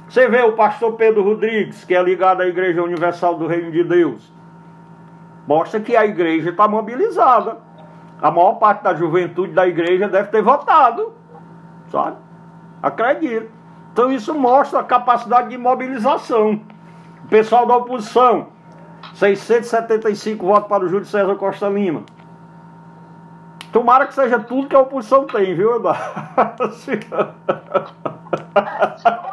Você 0.08 0.28
vê 0.28 0.42
o 0.42 0.52
pastor 0.52 0.94
Pedro 0.94 1.22
Rodrigues, 1.22 1.84
que 1.84 1.94
é 1.94 2.02
ligado 2.02 2.42
à 2.42 2.46
Igreja 2.46 2.82
Universal 2.82 3.36
do 3.36 3.46
Reino 3.46 3.70
de 3.70 3.84
Deus 3.84 4.32
mostra 5.46 5.80
que 5.80 5.96
a 5.96 6.04
igreja 6.04 6.50
está 6.50 6.68
mobilizada. 6.68 7.58
A 8.20 8.30
maior 8.30 8.54
parte 8.54 8.82
da 8.82 8.94
juventude 8.94 9.52
da 9.52 9.66
igreja 9.66 10.08
deve 10.08 10.28
ter 10.28 10.42
votado, 10.42 11.12
sabe? 11.90 12.16
Acredito. 12.82 13.50
Então 13.92 14.12
isso 14.12 14.34
mostra 14.34 14.80
a 14.80 14.84
capacidade 14.84 15.48
de 15.50 15.58
mobilização. 15.58 16.60
O 17.24 17.28
pessoal 17.28 17.66
da 17.66 17.76
oposição, 17.76 18.48
675 19.14 20.46
votos 20.46 20.68
para 20.68 20.84
o 20.84 20.88
Júlio 20.88 21.04
César 21.04 21.34
Costa 21.36 21.68
Lima. 21.68 22.02
Tomara 23.72 24.06
que 24.06 24.14
seja 24.14 24.38
tudo 24.38 24.68
que 24.68 24.76
a 24.76 24.80
oposição 24.80 25.26
tem, 25.26 25.54
viu, 25.54 25.76
Eduardo? 25.76 26.72
segundo 26.74 27.24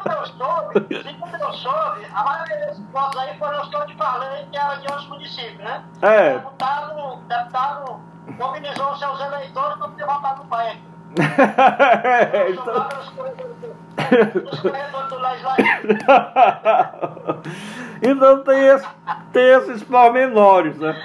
eu 0.10 0.26
soube, 0.26 1.04
segundo 1.04 1.36
eu 1.36 1.54
soube, 1.54 2.06
a 2.14 2.24
maioria 2.24 2.58
desses 2.66 2.86
votos 2.92 3.20
aí 3.20 3.38
foram 3.38 3.62
os 3.62 3.70
que 3.70 3.76
eu 3.76 3.86
te 3.86 3.96
falei 3.98 4.46
que 4.50 4.58
eram 4.58 4.80
de 4.80 4.88
outros 4.88 5.10
municípios, 5.10 5.58
né? 5.58 5.84
É. 6.02 6.32
O 6.32 6.40
deputado, 6.40 7.18
deputado 7.28 8.00
mobilizou 8.38 8.96
seus 8.96 9.20
eleitores 9.20 9.78
para 9.78 9.88
poder 9.90 10.06
votar 10.06 10.38
no 10.38 10.46
pai. 10.46 10.82
é, 12.32 12.52
então... 12.52 12.88
Então 18.02 18.44
tem, 18.44 18.68
esse, 18.68 18.88
tem 19.34 19.44
esses 19.44 19.84
pormenores, 19.84 20.78
né? 20.78 20.96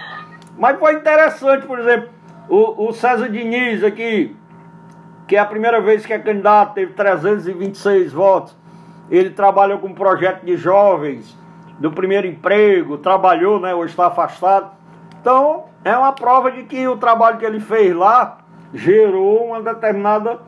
Mas 0.57 0.79
foi 0.79 0.95
interessante, 0.95 1.67
por 1.67 1.81
exemplo, 1.81 2.09
o, 2.49 2.89
o 2.89 2.93
César 2.93 3.29
Diniz 3.29 3.83
aqui, 3.83 4.37
que 5.27 5.37
é 5.37 5.41
a 5.41 5.45
primeira 5.45 5.81
vez 5.81 6.07
que 6.07 6.13
é 6.13 6.19
candidato, 6.19 6.75
teve 6.75 6.93
326 6.93 8.13
votos. 8.13 8.57
Ele 9.11 9.31
trabalhou 9.31 9.79
com 9.79 9.89
um 9.89 9.95
projeto 9.95 10.45
de 10.45 10.57
jovens, 10.57 11.37
do 11.79 11.91
primeiro 11.91 12.27
emprego, 12.27 12.99
trabalhou, 12.99 13.59
né, 13.59 13.75
hoje 13.75 13.91
está 13.91 14.07
afastado. 14.07 14.71
Então, 15.21 15.65
é 15.85 15.97
uma 15.97 16.13
prova 16.13 16.53
de 16.53 16.63
que 16.63 16.87
o 16.87 16.97
trabalho 16.97 17.39
que 17.39 17.45
ele 17.45 17.59
fez 17.59 17.95
lá 17.95 18.39
gerou 18.73 19.47
uma 19.47 19.61
determinada 19.61 20.39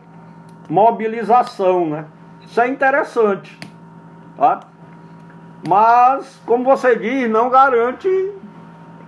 mobilização, 0.68 1.86
né? 1.86 2.04
Isso 2.46 2.60
é 2.60 2.68
interessante, 2.68 3.58
tá? 4.36 4.60
Mas, 5.68 6.40
como 6.46 6.64
você 6.64 6.96
diz, 6.96 7.28
não 7.28 7.50
garante. 7.50 8.08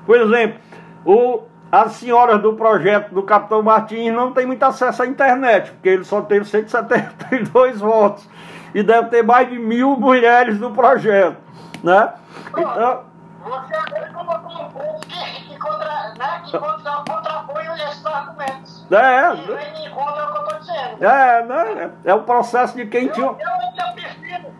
Por 0.05 0.17
exemplo, 0.17 0.59
o, 1.05 1.43
as 1.71 1.93
senhoras 1.93 2.41
do 2.43 2.55
projeto 2.55 3.15
do 3.15 3.23
Capitão 3.23 3.63
Martins 3.63 4.13
não 4.13 4.33
têm 4.33 4.47
muito 4.47 4.63
acesso 4.63 5.03
à 5.03 5.07
internet, 5.07 5.71
porque 5.73 5.89
ele 5.89 6.05
só 6.05 6.21
teve 6.23 6.45
172 6.45 7.81
votos. 7.81 8.29
E 8.75 8.83
deve 8.83 9.09
ter 9.09 9.23
mais 9.23 9.49
de 9.49 9.59
mil 9.59 9.97
mulheres 9.97 10.59
no 10.59 10.73
projeto, 10.73 11.37
né? 11.83 12.13
Então, 12.51 13.03
você 13.43 13.75
agora 13.75 14.13
colocou 14.13 14.63
um 14.63 14.71
ponto 14.71 15.07
que, 15.07 15.45
que, 15.45 15.59
contra, 15.59 16.15
né, 16.19 16.43
que 16.45 16.59
contra, 16.59 17.03
contrapõe 17.09 17.67
esses 17.67 18.05
argumentos. 18.05 18.85
É, 18.91 19.35
e 19.35 19.47
vem 19.47 19.91
contra 19.91 20.25
o 20.25 20.33
que 20.33 20.39
eu 20.39 20.43
estou 20.43 20.59
dizendo. 20.59 21.05
É, 21.05 21.45
né? 21.45 21.93
É 22.05 22.13
o 22.15 22.25
processo 22.25 22.77
de 22.77 22.87
quem 22.87 23.07
eu, 23.07 23.13
tinha. 23.13 23.27
Eu 23.27 23.61
ainda 23.61 23.93
prefiro. 23.93 24.53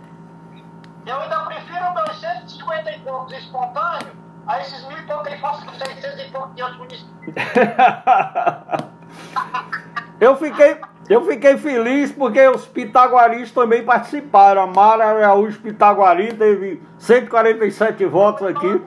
Eu 1.07 1.21
ainda 1.21 1.41
prefiro 1.41 1.95
meus 1.95 2.21
150 2.21 2.91
e 2.91 3.01
poucos 3.01 3.33
espontâneos 3.33 4.13
a 4.47 4.61
esses 4.61 4.87
mil 4.87 4.99
e 4.99 5.03
poucos 5.03 5.29
que 5.29 5.39
faça 5.39 5.67
com 5.67 5.73
600 5.73 6.21
e 6.21 6.31
poucos 6.31 6.55
de 6.55 6.63
outros 6.63 6.79
municípios. 6.79 7.19
eu 10.21 10.37
fiquei. 10.37 10.81
Eu 11.09 11.25
fiquei 11.25 11.57
feliz 11.57 12.13
porque 12.13 12.47
os 12.49 12.67
pitaguaris 12.67 13.51
também 13.51 13.83
participaram. 13.83 14.63
A 14.63 14.67
Mara 14.67 15.07
Araújo 15.07 15.59
Pitaguari 15.61 16.35
teve 16.35 16.83
147 16.99 18.05
votos 18.05 18.47
aqui. 18.47 18.83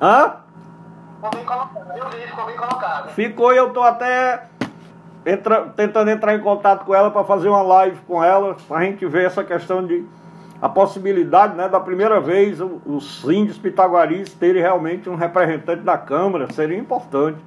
Hã? 0.00 0.36
Ficou 3.14 3.52
e 3.52 3.58
eu 3.58 3.70
tô 3.70 3.82
até 3.82 4.44
entra, 5.26 5.66
tentando 5.76 6.10
entrar 6.10 6.34
em 6.34 6.40
contato 6.40 6.86
com 6.86 6.94
ela 6.94 7.10
para 7.10 7.24
fazer 7.24 7.50
uma 7.50 7.60
live 7.60 7.98
com 8.06 8.24
ela, 8.24 8.56
para 8.66 8.78
a 8.78 8.82
gente 8.84 9.04
ver 9.06 9.26
essa 9.26 9.44
questão 9.44 9.86
de 9.86 10.06
a 10.62 10.68
possibilidade, 10.68 11.56
né, 11.56 11.68
da 11.68 11.80
primeira 11.80 12.20
vez 12.20 12.58
os 12.60 13.24
índios 13.24 13.56
pitaguaris 13.56 14.32
terem 14.34 14.60
realmente 14.60 15.08
um 15.08 15.14
representante 15.14 15.82
da 15.82 15.96
Câmara, 15.96 16.52
seria 16.52 16.78
importante. 16.78 17.38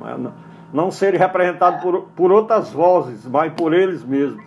Não, 0.00 0.32
não 0.72 0.90
serem 0.90 1.18
representados 1.18 1.80
por, 1.80 2.02
por 2.14 2.32
outras 2.32 2.72
vozes, 2.72 3.26
mas 3.26 3.52
por 3.52 3.72
eles 3.72 4.04
mesmos. 4.04 4.44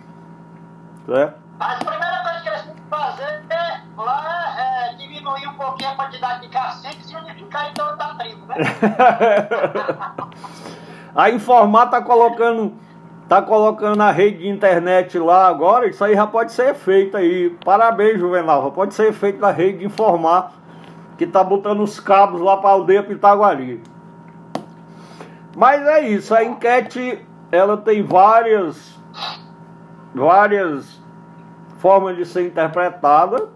Certo? 1.06 1.40
A 1.58 1.74
primeira 1.76 2.22
coisa 2.22 2.40
que 2.42 2.48
eles 2.48 2.62
têm 2.62 2.74
que 2.74 2.82
fazer 2.88 3.42
é, 3.50 3.80
lá 3.96 4.54
é, 4.58 4.94
diminuir 4.94 5.48
um 5.48 5.54
pouquinho 5.54 5.90
a 5.90 5.94
quantidade 5.94 6.42
de 6.42 6.48
caciques 6.48 7.10
e 7.10 7.16
unificar 7.16 7.70
em 7.70 7.74
torno 7.74 7.96
da 7.96 8.14
tribo, 8.14 8.46
né? 8.46 8.56
a 11.14 11.30
Informar 11.30 11.86
tá 11.86 12.02
colocando 12.02 12.74
tá 13.28 13.40
colocando 13.40 14.02
a 14.02 14.10
rede 14.10 14.38
de 14.38 14.48
internet 14.48 15.16
lá 15.18 15.46
agora, 15.46 15.86
isso 15.86 16.04
aí 16.04 16.14
já 16.14 16.26
pode 16.26 16.52
ser 16.52 16.74
feito 16.74 17.16
aí. 17.16 17.56
Parabéns, 17.64 18.20
Juvenal, 18.20 18.64
já 18.64 18.70
pode 18.70 18.92
ser 18.92 19.10
feito 19.14 19.40
na 19.40 19.50
rede 19.50 19.78
de 19.78 19.86
Informar, 19.86 20.52
que 21.16 21.26
tá 21.26 21.42
botando 21.42 21.80
os 21.80 21.98
cabos 21.98 22.42
lá 22.42 22.58
para 22.58 22.68
a 22.68 22.72
aldeia 22.72 23.02
Pitaguari. 23.02 23.82
Mas 25.56 25.82
é 25.86 26.08
isso, 26.08 26.34
a 26.34 26.42
enquete 26.42 27.18
ela 27.50 27.76
tem 27.76 28.02
várias 28.02 28.98
várias 30.14 31.00
formas 31.78 32.16
de 32.16 32.24
ser 32.24 32.46
interpretada, 32.46 33.48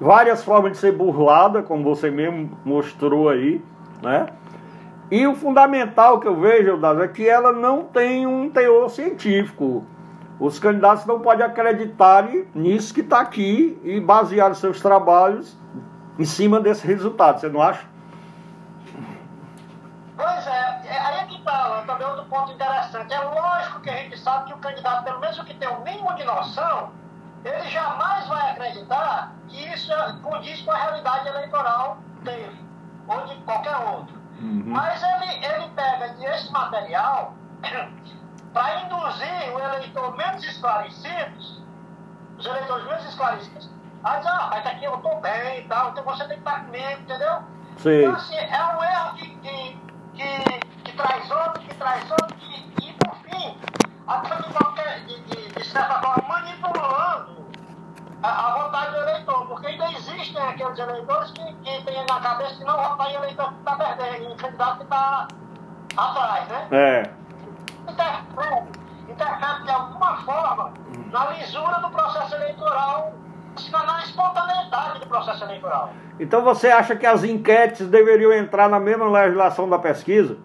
várias 0.00 0.42
formas 0.42 0.72
de 0.72 0.78
ser 0.78 0.92
burlada, 0.92 1.62
como 1.62 1.84
você 1.84 2.10
mesmo 2.10 2.50
mostrou 2.64 3.28
aí, 3.28 3.62
né? 4.02 4.26
E 5.10 5.26
o 5.26 5.34
fundamental 5.34 6.18
que 6.18 6.26
eu 6.26 6.34
vejo, 6.34 6.76
Daz, 6.78 6.98
é 6.98 7.08
que 7.08 7.28
ela 7.28 7.52
não 7.52 7.84
tem 7.84 8.26
um 8.26 8.48
teor 8.48 8.88
científico. 8.88 9.84
Os 10.40 10.58
candidatos 10.58 11.04
não 11.04 11.20
podem 11.20 11.46
acreditar 11.46 12.28
nisso 12.54 12.92
que 12.92 13.00
está 13.00 13.20
aqui 13.20 13.78
e 13.84 14.00
basear 14.00 14.54
seus 14.54 14.80
trabalhos 14.80 15.56
em 16.18 16.24
cima 16.24 16.58
desse 16.60 16.86
resultado, 16.86 17.40
você 17.40 17.48
não 17.48 17.62
acha? 17.62 17.86
Pois 20.16 20.46
é, 20.46 20.53
também 21.94 22.06
outro 22.08 22.24
ponto 22.26 22.52
interessante. 22.52 23.12
É 23.12 23.20
lógico 23.20 23.80
que 23.80 23.90
a 23.90 23.96
gente 23.96 24.18
sabe 24.18 24.46
que 24.46 24.54
o 24.54 24.58
candidato, 24.58 25.04
pelo 25.04 25.20
menos 25.20 25.40
que 25.40 25.54
tem 25.54 25.68
o 25.68 25.80
mínimo 25.80 26.12
de 26.14 26.24
noção, 26.24 26.92
ele 27.44 27.68
jamais 27.70 28.26
vai 28.26 28.50
acreditar 28.50 29.32
que 29.48 29.72
isso 29.72 29.92
condiz 30.22 30.60
com 30.62 30.72
a 30.72 30.76
realidade 30.76 31.28
eleitoral 31.28 31.98
dele, 32.22 32.58
ou 33.06 33.26
de 33.26 33.36
qualquer 33.42 33.76
outro. 33.76 34.14
Uhum. 34.40 34.62
Mas 34.66 35.02
ele, 35.02 35.44
ele 35.44 35.68
pega 35.70 36.34
esse 36.34 36.50
material 36.50 37.34
para 38.52 38.80
induzir 38.82 39.54
o 39.54 39.60
eleitor 39.60 40.16
menos 40.16 40.44
esclarecido, 40.44 41.38
os 42.38 42.46
eleitores 42.46 42.84
menos 42.86 43.04
esclarecidos, 43.04 43.70
a 44.02 44.16
dizer, 44.16 44.30
ah, 44.30 44.48
mas 44.50 44.66
aqui 44.66 44.84
eu 44.84 44.96
estou 44.96 45.20
bem 45.20 45.60
e 45.60 45.68
tal, 45.68 45.90
então 45.90 46.04
você 46.04 46.26
tem 46.26 46.36
que 46.40 46.48
estar 46.48 46.64
comigo, 46.64 47.00
entendeu? 47.00 47.42
Sim. 47.78 48.00
Então, 48.00 48.14
assim, 48.14 48.36
é 48.36 48.76
um 48.76 48.84
erro 48.84 49.14
que, 49.14 49.28
que, 49.36 49.78
que, 50.14 50.60
que 50.84 50.92
traz 50.96 51.30
outro, 51.30 51.62
traz 51.74 52.10
outro, 52.10 52.34
que, 52.36 52.86
e 52.86 52.92
por 52.94 53.16
fim, 53.16 53.58
de, 53.58 54.52
qualquer, 54.52 55.00
de, 55.06 55.20
de, 55.20 55.48
de 55.52 55.64
certa 55.64 56.00
forma 56.00 56.28
manipulando 56.28 57.46
a, 58.22 58.28
a, 58.28 58.62
vontade 58.62 58.90
do 58.92 58.96
eleitor, 58.98 59.46
porque 59.46 59.66
ainda 59.66 59.92
existem 59.92 60.42
aqueles 60.42 60.78
eleitores 60.78 61.30
que, 61.32 61.54
que 61.54 61.84
têm 61.84 62.04
na 62.08 62.20
cabeça 62.20 62.56
que 62.56 62.64
não 62.64 62.76
votar 62.76 63.10
em 63.10 63.14
eleitor 63.14 63.52
que 63.52 63.58
está 63.58 63.76
perdendo, 63.76 64.32
em 64.32 64.36
candidato 64.36 64.76
que 64.78 64.84
está 64.84 65.28
atrás, 65.96 66.48
né? 66.48 66.68
É. 66.70 67.10
Interfere, 67.90 68.68
interfere 69.08 69.62
de 69.64 69.70
alguma 69.70 70.16
forma 70.18 70.72
na 71.10 71.30
lisura 71.30 71.80
do 71.80 71.90
processo 71.90 72.34
eleitoral, 72.34 73.12
na 73.72 74.00
espontaneidade 74.00 75.00
do 75.00 75.06
processo 75.06 75.44
eleitoral. 75.44 75.92
Então 76.18 76.42
você 76.42 76.68
acha 76.68 76.96
que 76.96 77.06
as 77.06 77.24
enquetes 77.24 77.88
deveriam 77.88 78.32
entrar 78.32 78.68
na 78.68 78.80
mesma 78.80 79.08
legislação 79.08 79.68
da 79.68 79.78
pesquisa? 79.78 80.38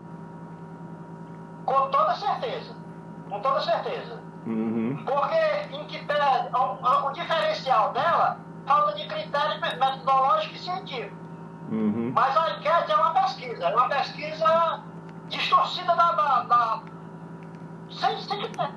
Com 1.70 1.92
toda 1.92 2.16
certeza. 2.16 2.76
Com 3.30 3.40
toda 3.42 3.62
certeza. 3.62 4.20
Uhum. 4.48 5.04
Porque 5.06 5.76
em 5.76 5.86
que 5.86 6.04
pese, 6.04 6.50
o, 6.52 7.08
o, 7.08 7.12
diferencial 7.12 7.94
dela, 7.94 8.40
falta 8.66 8.96
de 8.96 9.06
critério 9.06 9.62
metodológico 9.62 10.56
e 10.56 10.60
científico. 10.60 11.16
Uhum. 11.72 12.12
Mas 12.16 12.36
a 12.36 12.58
enquete 12.58 12.92
é 12.92 12.96
uma 12.96 13.14
pesquisa, 13.14 13.66
é 13.66 13.76
uma 13.76 13.88
pesquisa 13.88 14.84
distorcida 15.28 15.96
da. 15.96 16.12
da, 16.14 16.44
da 16.44 16.82
sem, 17.92 18.20
sem 18.20 18.40
critério. 18.40 18.74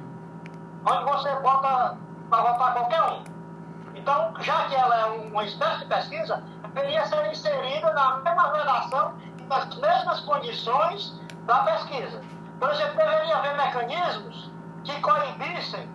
Onde 0.84 1.04
você 1.04 1.34
bota 1.36 1.96
para 2.28 2.42
votar 2.42 2.74
qualquer 2.74 3.02
um. 3.04 3.24
Então, 3.94 4.34
já 4.40 4.66
que 4.66 4.74
ela 4.74 5.00
é 5.00 5.06
uma 5.06 5.44
espécie 5.44 5.78
de 5.78 5.86
pesquisa, 5.86 6.44
deveria 6.74 7.06
ser 7.06 7.30
inserida 7.30 7.90
na 7.94 8.16
mesma 8.18 8.52
redação 8.52 9.14
e 9.38 9.42
nas 9.44 9.74
mesmas 9.76 10.20
condições 10.20 11.18
da 11.46 11.62
pesquisa. 11.62 12.20
Por 12.58 12.70
exemplo, 12.70 12.96
deveria 12.96 13.36
haver 13.36 13.56
mecanismos 13.56 14.50
que 14.84 15.00
coibissem. 15.00 15.88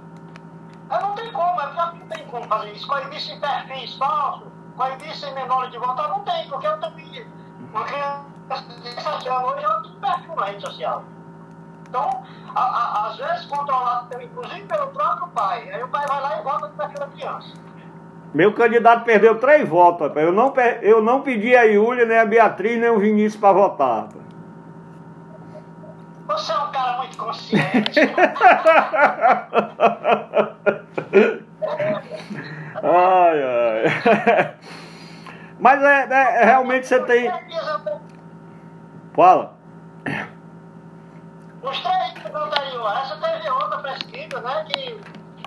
Eu 0.92 1.02
não 1.02 1.16
tem 1.16 1.32
como, 1.32 1.62
eu 1.62 1.74
já 1.74 1.92
não 1.92 2.08
tem 2.08 2.26
como 2.28 2.44
fazer 2.46 2.72
isso. 2.72 2.88
Coibissem 2.88 3.40
perfis 3.40 3.96
falsos, 3.96 4.48
coibissem 4.76 5.34
menores 5.34 5.72
de 5.72 5.78
votar, 5.78 6.10
não 6.10 6.22
tem, 6.22 6.48
porque 6.50 6.68
eu 6.68 6.80
também. 6.80 7.28
Porque 7.72 7.96
essa 7.96 9.44
hoje 9.46 9.64
ela 9.64 9.82
tem 9.82 9.92
perfil 10.00 10.36
na 10.36 10.46
rede 10.46 10.62
social. 10.62 11.04
Então, 11.90 12.24
a, 12.54 12.62
a, 12.62 13.08
às 13.08 13.18
vezes 13.18 13.46
controlado, 13.46 14.22
inclusive 14.22 14.64
pelo 14.66 14.88
próprio 14.88 15.28
pai. 15.30 15.70
Aí 15.72 15.84
o 15.84 15.88
pai 15.88 16.06
vai 16.08 16.22
lá 16.22 16.40
e 16.40 16.44
vota 16.44 16.68
no 16.68 16.74
perfil 16.74 17.08
criança. 17.08 17.54
Meu 18.34 18.54
candidato 18.54 19.06
perdeu 19.06 19.40
três 19.40 19.68
votos, 19.68 20.08
rapaz. 20.08 20.26
Eu 20.26 20.34
não, 20.34 20.54
eu 20.82 21.02
não 21.02 21.22
pedi 21.22 21.56
a 21.56 21.64
Iúlia, 21.64 22.06
nem 22.06 22.20
a 22.20 22.26
Beatriz, 22.26 22.80
nem 22.80 22.90
o 22.90 23.00
Vinícius 23.00 23.40
para 23.40 23.54
votar. 23.54 24.02
Rapaz. 24.04 24.28
Você 26.28 26.52
é 26.52 26.58
um 26.58 26.72
cara 26.72 26.98
muito 26.98 27.17
ai, 32.84 33.44
ai. 33.44 34.58
Mas 35.60 35.82
é, 35.82 36.08
é, 36.10 36.46
realmente 36.46 36.88
você 36.88 37.00
tem. 37.04 37.32
Fala. 39.16 39.58
Os 41.64 41.80
três 41.82 42.14
que 42.14 42.30
não 42.30 42.50
dariam, 42.50 42.98
essa 42.98 43.18
teve 43.18 43.50
outra 43.50 43.80
pesquisa, 43.80 44.40
né? 44.42 44.66
Que 44.66 45.00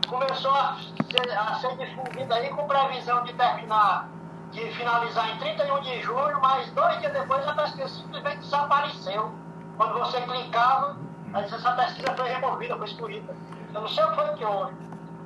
começou 0.08 0.50
a 0.50 0.76
ser, 0.76 1.30
a 1.32 1.54
ser 1.54 1.76
difundida 1.76 2.34
aí 2.34 2.48
com 2.50 2.66
previsão 2.66 3.22
de 3.24 3.32
terminar, 3.34 4.08
de 4.50 4.70
finalizar 4.72 5.30
em 5.30 5.38
31 5.38 5.80
de 5.82 6.02
julho, 6.02 6.40
mas 6.42 6.70
dois 6.72 6.98
dias 6.98 7.12
depois 7.12 7.46
a 7.46 7.54
pesquisa 7.54 7.88
simplesmente 7.88 8.38
desapareceu. 8.38 9.32
Quando 9.76 9.98
você 10.00 10.20
clicava, 10.22 10.96
essa 11.34 11.72
pesquisa 11.72 12.14
foi 12.16 12.28
removida, 12.28 12.76
foi 12.76 12.86
excluída. 12.86 13.34
Eu 13.72 13.80
não 13.80 13.88
sei 13.88 14.04
o 14.04 14.10
que 14.10 14.14
foi 14.16 14.34
que 14.34 14.44
houve. 14.44 14.74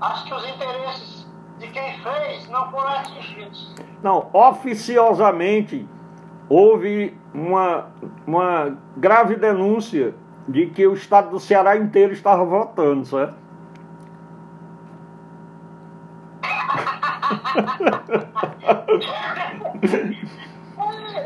Acho 0.00 0.24
que 0.26 0.34
os 0.34 0.48
interesses 0.48 1.26
de 1.58 1.68
quem 1.68 1.98
fez 2.02 2.48
não 2.48 2.70
foram 2.70 2.88
atingidos. 2.88 3.74
Não, 4.02 4.28
oficiosamente 4.32 5.88
houve 6.48 7.16
uma, 7.32 7.86
uma 8.26 8.76
grave 8.96 9.36
denúncia 9.36 10.14
de 10.46 10.66
que 10.66 10.86
o 10.86 10.92
estado 10.92 11.30
do 11.30 11.40
Ceará 11.40 11.76
inteiro 11.76 12.12
estava 12.12 12.44
votando, 12.44 13.06
certo? 13.06 13.34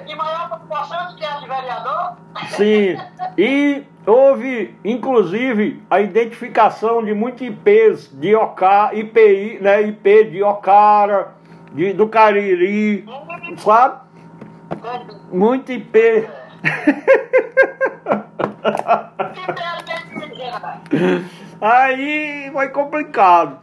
De 0.06 0.14
maior 0.14 0.48
população 0.50 1.08
do 1.08 1.16
que 1.16 1.24
a 1.24 1.36
de 1.38 1.48
vereador? 1.48 2.16
Sim. 2.50 2.96
E 3.36 3.84
houve, 4.08 4.74
inclusive, 4.84 5.82
a 5.90 6.00
identificação 6.00 7.04
de 7.04 7.12
muitos 7.14 7.42
IPs 7.42 8.10
de 8.18 8.34
Ocara, 8.34 8.94
IPI, 8.94 9.58
né, 9.60 9.82
IP 9.82 10.30
de 10.30 10.42
Ocara, 10.42 11.34
de, 11.72 11.92
do 11.92 12.08
Cariri, 12.08 13.04
sabe? 13.58 14.00
Muito 15.30 15.70
IP. 15.72 16.26
Aí 21.60 22.50
foi 22.52 22.68
complicado. 22.68 23.58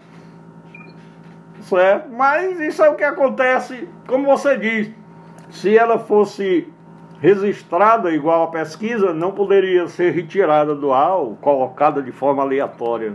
Certo? 1.61 2.09
Mas 2.09 2.59
isso 2.59 2.83
é 2.83 2.89
o 2.89 2.95
que 2.95 3.03
acontece, 3.03 3.89
como 4.07 4.25
você 4.25 4.57
diz, 4.57 4.91
se 5.49 5.75
ela 5.75 5.97
fosse 5.97 6.71
registrada 7.21 8.11
igual 8.11 8.43
a 8.43 8.47
pesquisa, 8.47 9.13
não 9.13 9.31
poderia 9.31 9.87
ser 9.87 10.11
retirada 10.11 10.75
do 10.75 10.91
ar 10.91 11.15
ou 11.15 11.35
colocada 11.35 12.01
de 12.01 12.11
forma 12.11 12.43
aleatória. 12.43 13.13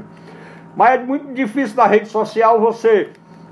Mas 0.76 1.00
é 1.00 1.04
muito 1.04 1.32
difícil 1.32 1.76
na 1.76 1.86
rede 1.86 2.08
social 2.08 2.60
você 2.60 3.10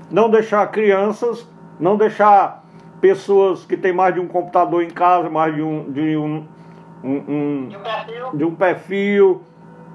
não 0.09 0.29
deixar 0.29 0.65
crianças, 0.67 1.47
não 1.79 1.97
deixar 1.97 2.63
pessoas 2.99 3.65
que 3.65 3.77
têm 3.77 3.93
mais 3.93 4.13
de 4.13 4.19
um 4.19 4.27
computador 4.27 4.83
em 4.83 4.89
casa, 4.89 5.29
mais 5.29 5.53
de 5.53 5.61
um, 5.61 5.91
de 5.91 6.17
um, 6.17 6.45
um, 7.03 7.23
um 7.27 7.69
de 8.33 8.43
um 8.43 8.55
perfil, 8.55 9.41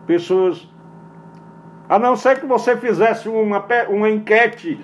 pessoas. 0.06 0.68
A 1.88 1.98
não 1.98 2.16
ser 2.16 2.40
que 2.40 2.46
você 2.46 2.76
fizesse 2.76 3.28
uma, 3.28 3.64
uma 3.88 4.08
enquete 4.08 4.80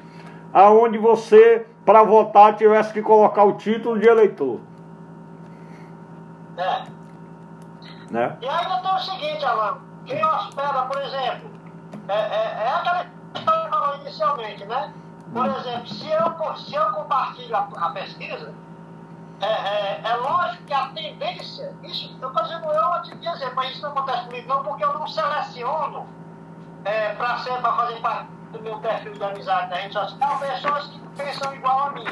aonde 0.52 0.98
você, 0.98 1.64
para 1.84 2.02
votar, 2.02 2.56
tivesse 2.56 2.92
que 2.92 3.00
colocar 3.00 3.44
o 3.44 3.52
título 3.52 3.98
de 3.98 4.06
eleitor. 4.06 4.60
É. 6.60 6.84
Né? 8.10 8.36
E 8.40 8.48
ainda 8.48 8.78
tem 8.78 8.94
o 8.94 8.98
seguinte, 8.98 9.44
Alan, 9.44 9.78
quem 10.04 10.24
hospeda, 10.24 10.82
por 10.82 11.00
exemplo, 11.02 11.50
é, 12.08 12.14
é, 12.14 12.64
é 12.64 12.72
aquela 12.72 13.06
história 13.34 13.64
que 13.64 13.70
falou 13.70 13.96
inicialmente, 13.96 14.64
né? 14.66 14.92
Por 15.32 15.46
hum. 15.46 15.56
exemplo, 15.58 15.88
se 15.88 16.08
eu, 16.08 16.56
se 16.56 16.74
eu 16.74 16.92
compartilho 16.92 17.56
a, 17.56 17.68
a 17.76 17.90
pesquisa, 17.90 18.52
é, 19.40 19.46
é, 19.46 20.00
é, 20.04 20.16
lógico 20.16 20.64
que 20.64 20.74
a 20.74 20.88
tendência, 20.88 21.74
isso 21.82 22.14
eu 22.20 22.28
estou 22.28 22.42
dizendo 22.42 22.70
eu 22.70 23.02
te 23.02 23.16
dizer, 23.16 23.54
mas 23.54 23.70
isso 23.70 23.82
não 23.82 23.92
acontece 23.92 24.24
comigo 24.26 24.48
não, 24.48 24.62
porque 24.62 24.84
eu 24.84 24.92
não 24.92 25.06
seleciono 25.06 26.06
é, 26.84 27.14
para 27.14 27.38
fazer 27.38 28.00
parte 28.00 28.28
do 28.52 28.60
meu 28.60 28.78
perfil 28.80 29.12
de 29.12 29.24
amizade 29.24 29.70
na 29.70 29.76
rede 29.76 29.94
social 29.94 30.38
pessoas 30.38 30.86
que 30.88 30.98
pensam 31.16 31.54
igual 31.54 31.86
a 31.86 31.90
mim. 31.90 32.04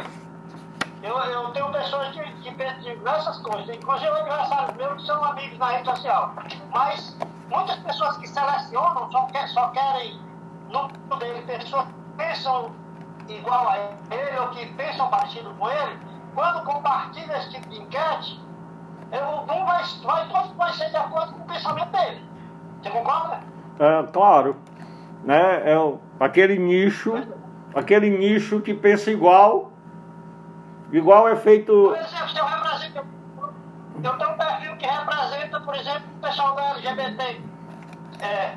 Eu, 1.03 1.17
eu 1.17 1.51
tenho 1.51 1.71
pessoas 1.71 2.09
que, 2.09 2.23
que 2.43 2.55
pensam 2.55 2.81
diversas 2.81 3.39
coisas, 3.39 3.77
inclusive 3.77 4.09
aniversários 4.09 4.77
meus 4.77 5.07
são 5.07 5.25
amigos 5.25 5.59
na 5.59 5.67
rede 5.69 5.89
social. 5.89 6.35
Mas 6.73 7.17
muitas 7.49 7.77
pessoas 7.77 8.17
que 8.19 8.29
selecionam 8.29 9.11
só, 9.11 9.27
quer, 9.27 9.49
só 9.49 9.69
querem 9.69 10.21
no 10.71 11.17
dele 11.17 11.43
pessoas 11.43 11.87
que 11.87 11.95
pensam 12.17 12.73
igual 13.29 13.69
a 13.69 13.79
ele 14.15 14.39
ou 14.41 14.49
que 14.49 14.67
pensam 14.75 15.09
parecido 15.09 15.55
com 15.55 15.71
ele, 15.71 15.99
quando 16.35 16.65
compartilha 16.65 17.39
esse 17.39 17.51
tipo 17.51 17.69
de 17.69 17.81
enquete, 17.81 18.41
eu, 19.13 19.25
um 19.43 19.65
vai, 19.65 19.83
vai, 20.05 20.29
todo 20.29 20.55
vai 20.55 20.73
ser 20.73 20.91
de 20.91 20.97
acordo 20.97 21.33
com 21.33 21.43
o 21.43 21.47
pensamento 21.47 21.91
dele. 21.91 22.23
Você 22.83 22.91
concorda? 22.91 23.41
É, 23.79 24.03
claro. 24.13 24.57
Né? 25.25 25.73
É 25.73 25.77
aquele 26.21 26.59
nicho, 26.59 27.15
aquele 27.75 28.11
nicho 28.11 28.61
que 28.61 28.75
pensa 28.75 29.11
igual, 29.11 29.68
igual 30.93 31.29
é 31.29 31.37
feito. 31.37 31.73
Por 31.73 31.97
exemplo, 31.97 32.29
se 32.29 32.39
eu 32.39 32.45
represento, 32.45 33.07
eu 34.03 34.19
tenho 34.19 34.31
um 34.31 34.37
perfil 34.37 34.77
que 34.77 34.87
representa, 34.87 35.61
por 35.61 35.75
exemplo, 35.75 36.03
o 36.17 36.21
pessoal 36.21 36.55
da 36.55 36.71
LGBT. 36.71 37.43
É, 38.21 38.55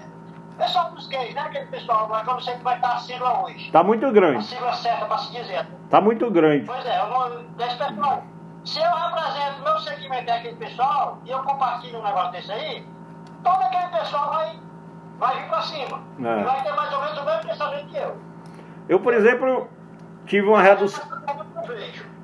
pessoal 0.58 0.92
dos 0.92 1.08
gays, 1.08 1.34
né? 1.34 1.42
Aquele 1.42 1.66
pessoal, 1.68 2.08
mas 2.10 2.26
não 2.26 2.40
sei 2.40 2.56
que 2.56 2.64
vai 2.64 2.76
estar 2.76 2.94
a 2.94 3.00
sigla 3.00 3.44
hoje. 3.44 3.66
Está 3.66 3.84
muito 3.84 4.12
grande. 4.12 4.38
A 4.38 4.42
sigla 4.42 4.74
certa 4.74 5.06
para 5.06 5.18
se 5.18 5.32
dizer. 5.32 5.68
Está 5.86 6.02
muito 6.02 6.30
grande. 6.30 6.66
Pois 6.66 6.86
é, 6.86 7.00
eu 7.00 7.08
não, 7.08 7.44
desse 7.58 7.78
pessoal. 7.78 8.24
Se 8.64 8.80
eu 8.80 8.92
represento 8.92 9.64
meu 9.64 9.80
segmento 9.80 10.30
é 10.30 10.38
aquele 10.38 10.56
pessoal 10.56 11.18
e 11.26 11.32
eu 11.32 11.42
compartilho 11.44 12.00
um 12.00 12.04
negócio 12.04 12.32
desse 12.32 12.52
aí, 12.52 12.86
todo 13.44 13.60
aquele 13.64 13.88
pessoal 13.88 14.30
vai 14.30 14.60
vai 15.18 15.40
vir 15.40 15.50
para 15.50 15.62
cima. 15.62 16.02
É. 16.20 16.42
E 16.42 16.44
vai 16.44 16.64
ter 16.64 16.74
mais 16.74 16.94
ou 16.94 17.02
menos 17.02 17.18
o 17.18 17.26
mesmo 17.26 17.42
pensamento 17.42 17.88
que 17.88 17.98
eu. 17.98 18.18
Eu, 18.90 19.00
por 19.00 19.14
exemplo, 19.14 19.70
tive 20.26 20.48
uma 20.48 20.62
redução. 20.62 21.04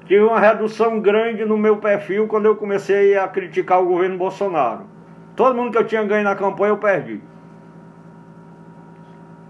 Tive 0.07 0.23
uma 0.23 0.39
redução 0.39 0.99
grande 1.01 1.43
no 1.43 1.57
meu 1.57 1.77
perfil 1.77 2.27
quando 2.27 2.45
eu 2.45 2.55
comecei 2.55 3.17
a 3.17 3.27
criticar 3.27 3.81
o 3.81 3.87
governo 3.87 4.17
Bolsonaro. 4.17 4.85
Todo 5.35 5.55
mundo 5.55 5.71
que 5.71 5.77
eu 5.77 5.85
tinha 5.85 6.01
ganho 6.03 6.23
na 6.23 6.33
campanha 6.33 6.71
eu 6.71 6.77
perdi. 6.77 7.21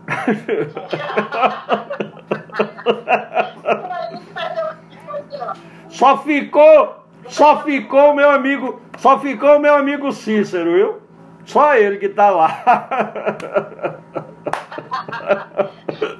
só 5.90 6.18
ficou, 6.18 7.06
só 7.28 7.62
ficou 7.62 8.16
meu 8.16 8.32
amigo, 8.32 8.82
só 8.98 9.20
ficou 9.20 9.60
meu 9.60 9.76
amigo 9.76 10.12
Cícero, 10.12 10.74
viu? 10.74 10.98
Só 11.46 11.76
ele 11.76 11.98
que 11.98 12.08
está 12.08 12.32
lá. 12.32 12.64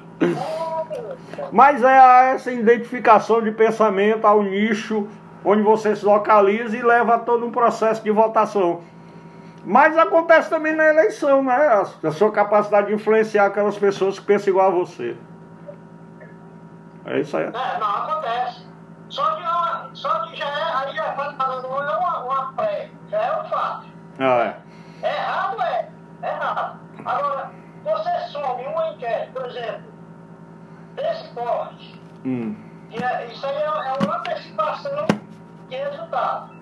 Mas 1.52 1.82
é 1.82 2.32
essa 2.34 2.50
identificação 2.50 3.42
de 3.42 3.50
pensamento 3.52 4.26
ao 4.26 4.42
nicho 4.42 5.08
onde 5.44 5.62
você 5.62 5.94
se 5.94 6.04
localiza 6.04 6.76
e 6.76 6.82
leva 6.82 7.14
a 7.14 7.18
todo 7.18 7.46
um 7.46 7.50
processo 7.50 8.02
de 8.02 8.10
votação. 8.10 8.80
Mas 9.64 9.96
acontece 9.98 10.48
também 10.48 10.74
na 10.74 10.86
eleição, 10.86 11.42
né? 11.42 11.84
A 12.02 12.10
sua 12.10 12.32
capacidade 12.32 12.88
de 12.88 12.94
influenciar 12.94 13.46
aquelas 13.46 13.76
pessoas 13.76 14.18
que 14.18 14.24
pensam 14.24 14.50
igual 14.50 14.68
a 14.68 14.70
você. 14.70 15.16
É 17.04 17.20
isso 17.20 17.36
aí. 17.36 17.44
É, 17.44 17.78
não, 17.78 17.96
acontece. 17.96 18.66
Só 19.08 19.36
que, 19.36 19.42
só 19.96 20.26
que 20.26 20.36
já 20.36 20.44
é, 20.44 20.72
aí 20.74 20.94
já 20.94 21.06
é 21.06 21.12
falando, 21.14 21.62
não 21.62 21.82
é 21.82 21.96
uma, 21.96 22.24
uma 22.24 22.52
pré, 22.52 22.90
já 23.10 23.18
é 23.18 23.40
um 23.40 23.44
fato. 23.48 23.86
Ah, 24.18 24.54
é. 25.02 25.06
Errado 25.06 25.62
é, 25.62 25.88
errado. 26.22 26.80
Agora, 27.04 27.50
você 27.84 28.10
some 28.30 28.66
uma 28.66 28.90
enquete, 28.90 29.32
por 29.32 29.46
exemplo, 29.46 29.82
desse 30.98 31.28
porte, 31.28 32.00
hum. 32.24 32.56
é, 32.92 33.26
isso 33.26 33.46
aí 33.46 33.56
é, 33.56 33.64
é 33.64 34.04
uma 34.04 34.18
antecipação 34.18 35.06
de 35.68 35.76
resultado. 35.76 36.56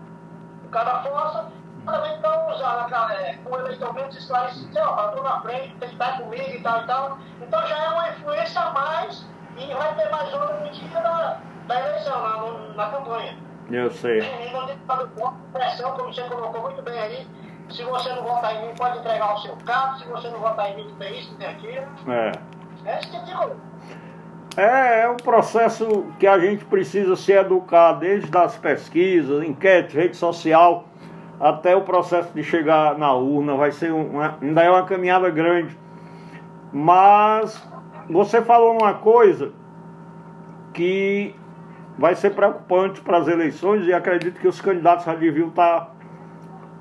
O 0.65 0.69
cara 0.69 1.03
força 1.03 1.51
também 1.85 2.15
estão 2.17 2.51
usando 2.51 2.95
é, 3.13 3.39
com 3.45 3.59
eleitormente 3.59 4.19
esclarecido, 4.19 4.79
ó, 4.79 5.09
estou 5.09 5.23
na 5.23 5.41
frente, 5.41 5.75
tem 5.77 5.89
que 5.89 5.95
estar 5.95 6.19
comigo 6.19 6.51
e 6.51 6.61
tal 6.61 6.83
e 6.83 6.87
tal. 6.87 7.19
Então 7.41 7.67
já 7.67 7.85
é 7.85 7.89
uma 7.89 8.09
influência 8.11 8.61
a 8.61 8.71
mais 8.71 9.27
e 9.57 9.73
vai 9.73 9.95
ter 9.95 10.11
mais 10.11 10.33
outra 10.35 10.61
no 10.61 10.71
dia 10.71 11.01
da, 11.01 11.41
da 11.67 11.81
eleição, 11.81 12.23
na, 12.23 12.75
na 12.75 12.91
campanha. 12.91 13.39
Eu 13.71 13.91
sei. 13.91 14.21
E 14.21 14.53
não 14.53 14.67
tem 14.67 14.77
que 14.77 14.83
estar 14.83 15.07
pressão, 15.53 15.93
como 15.93 16.13
você 16.13 16.23
colocou 16.23 16.63
muito 16.63 16.83
bem 16.83 16.99
aí, 16.99 17.27
se 17.71 17.83
você 17.83 18.13
não 18.13 18.23
votar 18.23 18.55
em 18.55 18.69
mim, 18.69 18.75
pode 18.77 18.99
entregar 18.99 19.35
o 19.35 19.39
seu 19.39 19.57
carro. 19.65 19.99
Se 19.99 20.05
você 20.07 20.29
não 20.29 20.39
votar 20.39 20.71
em 20.71 20.77
mim, 20.77 20.95
tem 20.99 21.19
isso, 21.19 21.35
tem 21.37 21.49
aquilo. 21.49 21.87
É. 22.09 22.33
É 22.85 22.99
esse 22.99 23.11
tipo 23.11 23.25
de 23.25 23.35
coisa. 23.35 23.57
É, 24.57 25.03
é 25.03 25.09
um 25.09 25.17
processo 25.17 26.07
que 26.19 26.27
a 26.27 26.39
gente 26.39 26.65
precisa 26.65 27.15
se 27.15 27.31
educar 27.31 27.93
desde 27.93 28.35
as 28.39 28.57
pesquisas, 28.57 29.45
enquete, 29.45 29.95
rede 29.95 30.17
social, 30.17 30.89
até 31.39 31.77
o 31.77 31.83
processo 31.83 32.33
de 32.33 32.43
chegar 32.43 32.97
na 32.97 33.13
urna. 33.13 33.55
Vai 33.55 33.71
ser 33.71 33.93
uma, 33.93 34.39
ainda 34.41 34.63
é 34.63 34.71
uma 34.71 34.85
caminhada 34.85 35.29
grande. 35.29 35.77
Mas 36.73 37.63
você 38.09 38.41
falou 38.41 38.79
uma 38.81 38.95
coisa 38.95 39.53
que 40.73 41.35
vai 41.99 42.15
ser 42.15 42.31
preocupante 42.31 43.01
para 43.03 43.19
as 43.19 43.29
eleições 43.29 43.87
e 43.87 43.93
acredito 43.93 44.41
que 44.41 44.49
os 44.49 44.61
candidatos 44.61 45.05
já 45.05 45.15
deviam 45.15 45.49
estar 45.49 45.95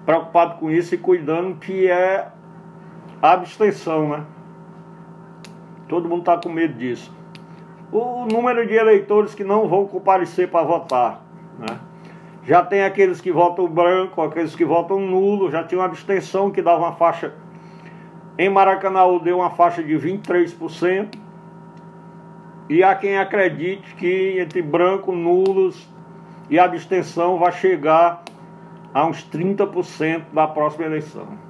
preocupado 0.05 0.59
com 0.59 0.71
isso 0.71 0.95
e 0.95 0.97
cuidando 0.97 1.55
que 1.55 1.89
é 1.89 2.29
a 3.21 3.31
abstenção, 3.33 4.09
né? 4.09 4.25
Todo 5.87 6.09
mundo 6.09 6.19
está 6.19 6.37
com 6.37 6.49
medo 6.49 6.73
disso. 6.73 7.14
O 7.97 8.25
número 8.25 8.67
de 8.67 8.73
eleitores 8.73 9.33
que 9.33 9.41
não 9.45 9.69
vão 9.69 9.87
comparecer 9.87 10.49
para 10.49 10.65
votar, 10.65 11.21
né? 11.57 11.79
Já 12.43 12.61
tem 12.61 12.83
aqueles 12.83 13.21
que 13.21 13.31
votam 13.31 13.69
branco, 13.69 14.21
aqueles 14.21 14.53
que 14.53 14.65
votam 14.65 14.99
nulo, 14.99 15.49
já 15.49 15.63
tinha 15.63 15.79
uma 15.79 15.85
abstenção 15.85 16.51
que 16.51 16.61
dava 16.61 16.79
uma 16.79 16.91
faixa. 16.91 17.33
Em 18.37 18.49
Maracanã 18.49 19.17
deu 19.23 19.37
uma 19.37 19.49
faixa 19.49 19.81
de 19.81 19.93
23%. 19.93 21.17
E 22.69 22.83
há 22.83 22.93
quem 22.95 23.17
acredite 23.17 23.95
que 23.95 24.39
entre 24.41 24.61
branco, 24.61 25.13
nulos 25.13 25.87
e 26.49 26.59
abstenção 26.59 27.37
vai 27.37 27.53
chegar 27.53 28.23
a 28.93 29.05
uns 29.05 29.25
30% 29.25 30.33
da 30.33 30.45
próxima 30.45 30.85
eleição. 30.85 31.44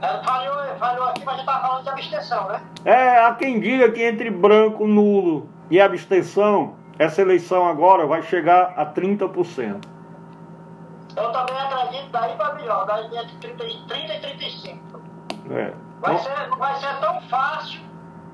Falhou, 0.00 0.76
falhou 0.78 1.08
aqui, 1.08 1.24
mas 1.24 1.34
a 1.34 1.36
gente 1.38 1.46
tá 1.46 1.60
falando 1.60 1.82
de 1.82 1.88
abstenção, 1.90 2.48
né? 2.48 2.60
É, 2.84 3.18
há 3.24 3.34
quem 3.34 3.58
diga 3.60 3.90
que 3.90 4.02
entre 4.02 4.30
branco, 4.30 4.86
nulo 4.86 5.48
e 5.70 5.80
abstenção, 5.80 6.74
essa 6.98 7.20
eleição 7.20 7.66
agora 7.68 8.06
vai 8.06 8.22
chegar 8.22 8.74
a 8.76 8.86
30%. 8.86 9.84
Eu 11.16 11.32
também 11.32 11.56
acredito 11.58 12.10
daí 12.12 12.36
para 12.36 12.54
melhor, 12.54 12.86
daí 12.86 13.06
entre 13.06 13.36
30, 13.56 13.64
e 13.64 13.86
30 13.88 14.14
e 14.14 14.20
35. 14.20 15.00
É. 15.50 15.72
Vai 16.00 16.18
ser, 16.18 16.48
vai 16.56 16.74
ser 16.76 17.00
tão 17.00 17.20
fácil 17.22 17.80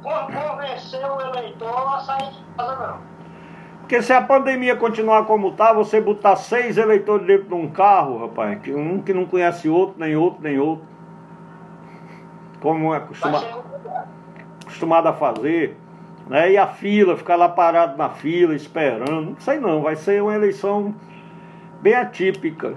con- 0.02 0.26
convencer 0.32 1.04
o 1.10 1.20
eleitor 1.20 1.94
a 1.94 1.98
sair 2.00 2.30
de 2.30 2.42
casa, 2.58 2.86
não. 2.86 3.14
Porque 3.80 4.02
se 4.02 4.12
a 4.12 4.20
pandemia 4.20 4.76
continuar 4.76 5.24
como 5.24 5.52
tá, 5.52 5.72
você 5.72 6.00
botar 6.00 6.36
seis 6.36 6.76
eleitores 6.76 7.26
dentro 7.26 7.48
de 7.48 7.54
um 7.54 7.70
carro, 7.70 8.18
rapaz, 8.26 8.58
que 8.60 8.74
um 8.74 9.00
que 9.00 9.14
não 9.14 9.24
conhece 9.26 9.68
outro, 9.68 9.94
nem 9.98 10.14
outro, 10.16 10.42
nem 10.42 10.58
outro, 10.58 10.84
como 12.64 12.94
é 12.94 13.00
complicado. 13.00 13.62
acostumado 14.62 15.06
a 15.08 15.12
fazer, 15.12 15.76
né? 16.26 16.52
E 16.52 16.56
a 16.56 16.66
fila, 16.66 17.14
ficar 17.14 17.36
lá 17.36 17.46
parado 17.46 17.98
na 17.98 18.08
fila, 18.08 18.54
esperando, 18.54 19.20
não 19.32 19.36
sei 19.38 19.58
não, 19.60 19.82
vai 19.82 19.96
ser 19.96 20.22
uma 20.22 20.34
eleição 20.34 20.94
bem 21.82 21.94
atípica. 21.94 22.74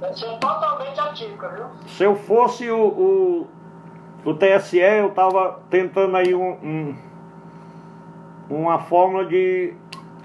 Vai 0.00 0.12
ser 0.12 0.36
totalmente 0.38 0.98
atípica, 0.98 1.48
viu? 1.48 1.66
Se 1.86 2.02
eu 2.02 2.16
fosse 2.16 2.68
o, 2.68 2.76
o, 4.24 4.28
o 4.30 4.34
TSE, 4.34 4.78
eu 4.78 5.06
estava 5.10 5.60
tentando 5.70 6.16
aí 6.16 6.34
um, 6.34 6.50
um- 6.50 6.94
uma 8.50 8.80
fórmula 8.80 9.24
de. 9.26 9.74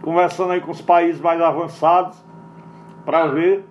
conversando 0.02 0.52
aí 0.54 0.62
com 0.62 0.72
os 0.72 0.82
países 0.82 1.22
mais 1.22 1.40
avançados 1.40 2.18
para 3.06 3.28
ver 3.28 3.64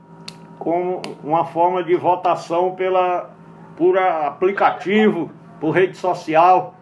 como 0.60 1.02
uma 1.24 1.44
forma 1.44 1.82
de 1.82 1.94
votação 1.96 2.74
pela, 2.76 3.30
por 3.78 3.96
aplicativo, 3.96 5.30
por 5.60 5.70
rede 5.70 5.96
social, 5.96 6.74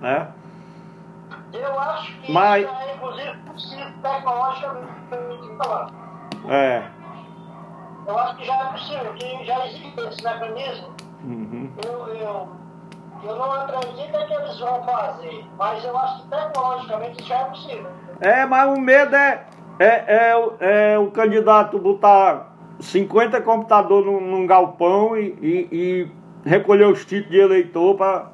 né? 0.00 0.28
Eu 1.52 1.78
acho 1.78 2.18
que 2.22 2.32
Mas- 2.32 2.64
isso 2.64 2.74
é, 2.74 2.94
inclusive, 2.94 3.36
possível 3.52 3.86
tecnologicamente 4.02 5.56
falando. 5.58 5.92
É. 6.48 6.82
Eu 8.06 8.18
acho 8.18 8.36
que 8.36 8.44
já 8.46 8.54
é 8.58 8.64
possível, 8.72 9.12
que 9.14 9.44
já 9.44 9.66
existe 9.66 10.00
esse 10.00 10.24
mecanismo. 10.24 10.88
uhum. 11.22 11.70
Eu, 11.84 12.08
eu, 12.16 12.48
eu 13.24 13.36
não 13.36 13.52
acredito 13.52 14.16
é 14.16 14.24
que 14.26 14.32
eles 14.32 14.58
vão 14.58 14.82
fazer, 14.84 15.44
mas 15.58 15.84
eu 15.84 15.96
acho 15.98 16.22
que 16.22 16.28
tecnologicamente 16.30 17.22
já 17.24 17.36
é 17.40 17.44
possível. 17.44 17.86
É, 18.20 18.46
mas 18.46 18.76
o 18.76 18.80
medo 18.80 19.14
é, 19.14 19.44
é, 19.78 20.30
é, 20.30 20.36
o- 20.36 20.54
é 20.58 20.98
o 20.98 21.10
candidato 21.10 21.78
botar 21.78 22.50
50 22.80 23.40
computadores 23.42 24.06
num, 24.06 24.20
num 24.20 24.46
galpão 24.46 25.16
e, 25.16 25.28
e- 25.40 25.68
e 25.70 26.21
recolher 26.44 26.86
os 26.86 27.04
títulos 27.04 27.30
de 27.30 27.38
eleitor 27.38 27.96
para 27.96 28.30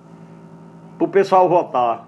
o 0.98 1.08
pessoal 1.08 1.48
votar. 1.48 2.06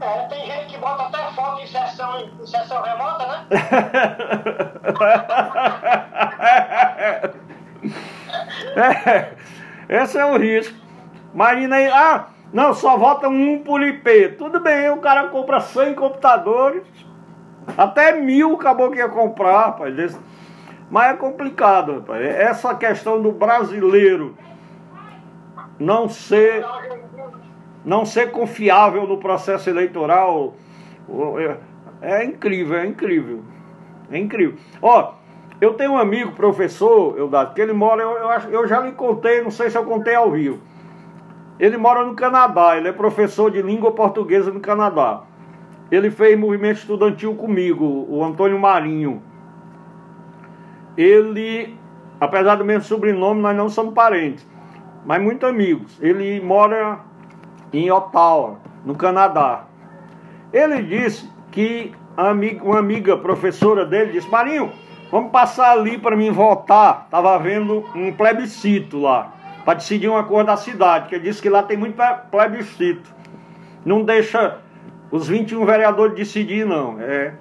É, 0.00 0.26
tem 0.26 0.46
gente 0.46 0.66
que 0.74 0.78
bota 0.78 1.04
até 1.04 1.30
foto 1.32 1.62
em 1.62 1.66
sessão, 1.66 2.20
em 2.20 2.46
sessão 2.46 2.82
remota, 2.82 3.26
né? 3.26 3.46
É, 8.76 9.32
esse 10.02 10.18
é 10.18 10.24
o 10.24 10.36
risco. 10.36 10.74
Imagina 11.32 11.76
aí, 11.76 11.86
ah, 11.88 12.26
não, 12.52 12.74
só 12.74 12.96
vota 12.96 13.28
um 13.28 13.62
por 13.64 13.82
IP. 13.82 14.30
Tudo 14.38 14.60
bem, 14.60 14.90
o 14.90 14.98
cara 14.98 15.28
compra 15.28 15.60
100 15.60 15.94
computadores, 15.94 16.82
até 17.76 18.12
mil 18.20 18.54
acabou 18.54 18.90
que 18.90 18.98
ia 18.98 19.08
comprar, 19.08 19.66
rapaz. 19.66 19.98
Esse- 19.98 20.20
Mas 20.94 21.12
é 21.12 21.16
complicado, 21.16 21.94
rapaz. 21.94 22.24
Essa 22.24 22.72
questão 22.76 23.20
do 23.20 23.32
brasileiro 23.32 24.36
não 25.76 26.08
ser, 26.08 26.64
não 27.84 28.06
ser 28.06 28.30
confiável 28.30 29.04
no 29.04 29.18
processo 29.18 29.68
eleitoral 29.68 30.54
é, 32.00 32.20
é 32.20 32.24
incrível, 32.24 32.78
é 32.78 32.86
incrível. 32.86 33.42
É 34.08 34.18
incrível. 34.18 34.54
Ó, 34.80 35.14
eu 35.60 35.74
tenho 35.74 35.94
um 35.94 35.98
amigo, 35.98 36.30
professor, 36.30 37.18
Eudado, 37.18 37.54
que 37.54 37.60
ele 37.60 37.72
mora, 37.72 38.00
eu, 38.00 38.10
eu, 38.10 38.30
eu 38.52 38.68
já 38.68 38.78
lhe 38.78 38.92
contei, 38.92 39.42
não 39.42 39.50
sei 39.50 39.70
se 39.70 39.76
eu 39.76 39.82
contei 39.82 40.14
ao 40.14 40.30
vivo. 40.30 40.60
Ele 41.58 41.76
mora 41.76 42.04
no 42.04 42.14
Canadá, 42.14 42.76
ele 42.76 42.86
é 42.86 42.92
professor 42.92 43.50
de 43.50 43.60
língua 43.60 43.90
portuguesa 43.90 44.52
no 44.52 44.60
Canadá. 44.60 45.24
Ele 45.90 46.08
fez 46.08 46.38
movimento 46.38 46.76
estudantil 46.76 47.34
comigo, 47.34 48.06
o 48.08 48.24
Antônio 48.24 48.60
Marinho. 48.60 49.33
Ele, 50.96 51.76
apesar 52.20 52.56
do 52.56 52.64
mesmo 52.64 52.84
sobrenome, 52.84 53.40
nós 53.40 53.56
não 53.56 53.68
somos 53.68 53.94
parentes, 53.94 54.46
mas 55.04 55.20
muito 55.22 55.46
amigos. 55.46 55.98
Ele 56.00 56.40
mora 56.40 57.00
em 57.72 57.90
Ottawa, 57.90 58.58
no 58.84 58.94
Canadá. 58.94 59.64
Ele 60.52 60.82
disse 60.82 61.28
que 61.50 61.92
uma 62.62 62.78
amiga 62.78 63.16
professora 63.16 63.84
dele 63.84 64.12
disse: 64.12 64.28
Marinho, 64.30 64.70
vamos 65.10 65.32
passar 65.32 65.72
ali 65.72 65.98
para 65.98 66.16
mim 66.16 66.30
votar. 66.30 67.02
Estava 67.06 67.34
havendo 67.34 67.84
um 67.94 68.12
plebiscito 68.12 69.00
lá, 69.00 69.32
para 69.64 69.74
decidir 69.74 70.08
uma 70.08 70.22
coisa 70.24 70.44
da 70.44 70.56
cidade, 70.56 71.08
que 71.08 71.16
ele 71.16 71.24
disse 71.24 71.42
que 71.42 71.48
lá 71.50 71.62
tem 71.62 71.76
muito 71.76 71.96
ple- 71.96 72.18
plebiscito. 72.30 73.12
Não 73.84 74.02
deixa 74.04 74.58
os 75.10 75.26
21 75.28 75.64
vereadores 75.66 76.14
decidir, 76.14 76.64
não. 76.64 77.00
É 77.00 77.34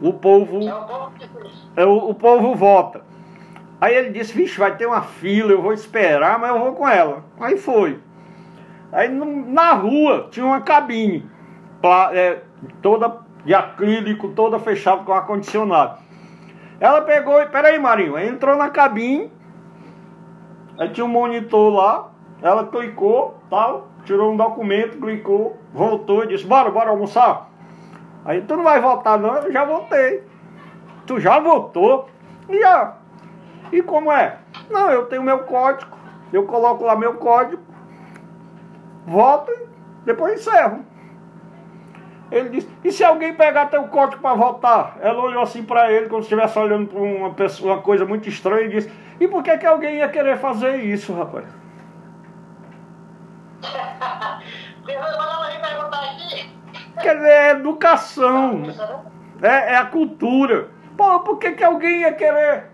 o 0.00 0.12
povo 0.12 0.60
É 0.66 0.74
o 0.74 0.84
povo 0.84 1.10
que 1.18 1.30
é, 1.76 1.84
o, 1.84 2.10
o 2.10 2.14
povo 2.14 2.54
vota. 2.54 3.02
Aí 3.80 3.94
ele 3.94 4.10
disse, 4.10 4.34
vixe, 4.34 4.58
vai 4.58 4.76
ter 4.76 4.86
uma 4.86 5.02
fila, 5.02 5.52
eu 5.52 5.62
vou 5.62 5.72
esperar, 5.72 6.38
mas 6.38 6.50
eu 6.50 6.60
vou 6.60 6.72
com 6.72 6.88
ela. 6.88 7.24
Aí 7.40 7.56
foi. 7.56 7.98
Aí 8.92 9.08
na 9.08 9.72
rua 9.72 10.28
tinha 10.30 10.44
uma 10.44 10.60
cabine, 10.60 11.24
é, 12.12 12.40
toda 12.82 13.20
de 13.44 13.54
acrílico, 13.54 14.30
toda 14.30 14.58
fechada 14.58 15.02
com 15.02 15.12
ar-condicionado. 15.12 15.98
Ela 16.78 17.02
pegou 17.02 17.40
e, 17.40 17.46
peraí 17.46 17.78
Marinho, 17.78 18.16
aí 18.16 18.28
entrou 18.28 18.56
na 18.56 18.68
cabine, 18.70 19.30
aí 20.78 20.88
tinha 20.90 21.04
um 21.04 21.08
monitor 21.08 21.72
lá, 21.72 22.10
ela 22.42 22.66
clicou, 22.66 23.38
tal, 23.48 23.88
tirou 24.04 24.32
um 24.32 24.36
documento, 24.36 24.98
clicou, 24.98 25.58
voltou 25.72 26.24
e 26.24 26.28
disse, 26.28 26.46
bora, 26.46 26.70
bora 26.70 26.90
almoçar. 26.90 27.49
Aí 28.24 28.42
tu 28.42 28.56
não 28.56 28.64
vai 28.64 28.80
votar 28.80 29.18
não, 29.18 29.34
eu 29.36 29.52
já 29.52 29.64
votei. 29.64 30.24
Tu 31.06 31.20
já 31.20 31.38
votou? 31.38 32.08
Já. 32.48 32.96
E 33.72 33.82
como 33.82 34.12
é? 34.12 34.38
Não, 34.68 34.90
eu 34.90 35.06
tenho 35.06 35.22
meu 35.22 35.40
código, 35.40 35.96
eu 36.32 36.44
coloco 36.44 36.84
lá 36.84 36.96
meu 36.96 37.14
código, 37.14 37.62
voto 39.06 39.50
e 39.52 39.66
depois 40.04 40.40
encerro. 40.40 40.84
Ele 42.30 42.48
disse, 42.48 42.70
e 42.84 42.92
se 42.92 43.02
alguém 43.02 43.34
pegar 43.34 43.66
teu 43.66 43.84
código 43.84 44.22
para 44.22 44.36
votar? 44.36 44.96
Ela 45.00 45.20
olhou 45.20 45.42
assim 45.42 45.64
para 45.64 45.90
ele, 45.90 46.08
como 46.08 46.22
se 46.22 46.26
estivesse 46.32 46.56
olhando 46.58 46.86
para 46.86 47.00
uma, 47.00 47.34
pessoa, 47.34 47.74
uma 47.74 47.82
coisa 47.82 48.04
muito 48.04 48.28
estranha, 48.28 48.66
e 48.66 48.68
disse, 48.68 48.92
e 49.18 49.26
por 49.26 49.42
que, 49.42 49.58
que 49.58 49.66
alguém 49.66 49.96
ia 49.96 50.08
querer 50.08 50.38
fazer 50.38 50.76
isso, 50.76 51.12
rapaz? 51.12 51.44
Mas 53.62 54.94
ela 54.94 55.48
vem 55.48 55.60
perguntar 55.60 56.10
aqui. 56.10 56.59
Quer 57.00 57.16
dizer, 57.16 57.28
é 57.28 57.50
educação, 57.52 58.58
né? 58.58 58.74
é, 59.42 59.72
é 59.72 59.76
a 59.76 59.84
cultura. 59.84 60.68
Pô, 60.96 61.20
por 61.20 61.38
que, 61.38 61.52
que 61.52 61.64
alguém 61.64 62.00
ia 62.00 62.12
querer 62.12 62.64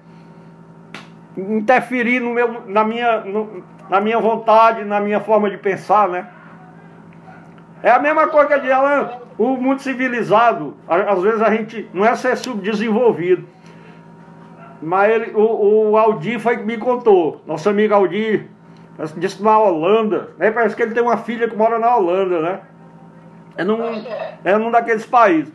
interferir 1.37 2.21
no 2.21 2.31
meu, 2.31 2.63
na, 2.67 2.83
minha, 2.85 3.21
no- 3.21 3.63
na 3.89 4.01
minha 4.01 4.19
vontade, 4.19 4.85
na 4.85 5.01
minha 5.01 5.21
forma 5.21 5.51
de 5.51 5.59
pensar, 5.59 6.09
né? 6.09 6.27
É 7.83 7.91
a 7.91 7.99
mesma 7.99 8.27
coisa 8.29 8.49
que 8.49 8.61
diz, 8.61 8.71
Alan, 8.71 9.11
o 9.39 9.49
mundo 9.57 9.81
civilizado, 9.83 10.77
às 10.89 11.23
vezes 11.23 11.43
a 11.43 11.51
gente 11.51 11.89
não 11.93 12.05
é 12.05 12.15
ser 12.17 12.37
subdesenvolvido. 12.37 13.47
Mas 14.83 15.11
ele, 15.13 15.33
o, 15.35 15.91
o 15.91 15.97
Aldir 15.97 16.41
foi 16.41 16.57
que 16.57 16.65
me 16.65 16.77
contou, 16.79 17.41
nosso 17.47 17.69
amigo 17.69 17.95
Aldir, 17.95 18.49
disse 19.17 19.43
na 19.43 19.59
Holanda, 19.59 20.31
né? 20.39 20.51
Parece 20.51 20.75
que 20.75 20.83
ele 20.83 20.95
tem 20.95 21.03
uma 21.03 21.17
filha 21.19 21.49
que 21.49 21.57
mora 21.57 21.79
na 21.79 21.95
Holanda, 21.97 22.41
né? 22.41 22.61
É 23.57 23.65
num, 23.65 23.79
é 24.45 24.59
num 24.59 24.71
daqueles 24.71 25.07
países. 25.07 25.53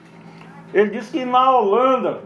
Ele 0.73 0.89
disse 0.89 1.11
que 1.11 1.25
na 1.25 1.51
Holanda 1.51 2.21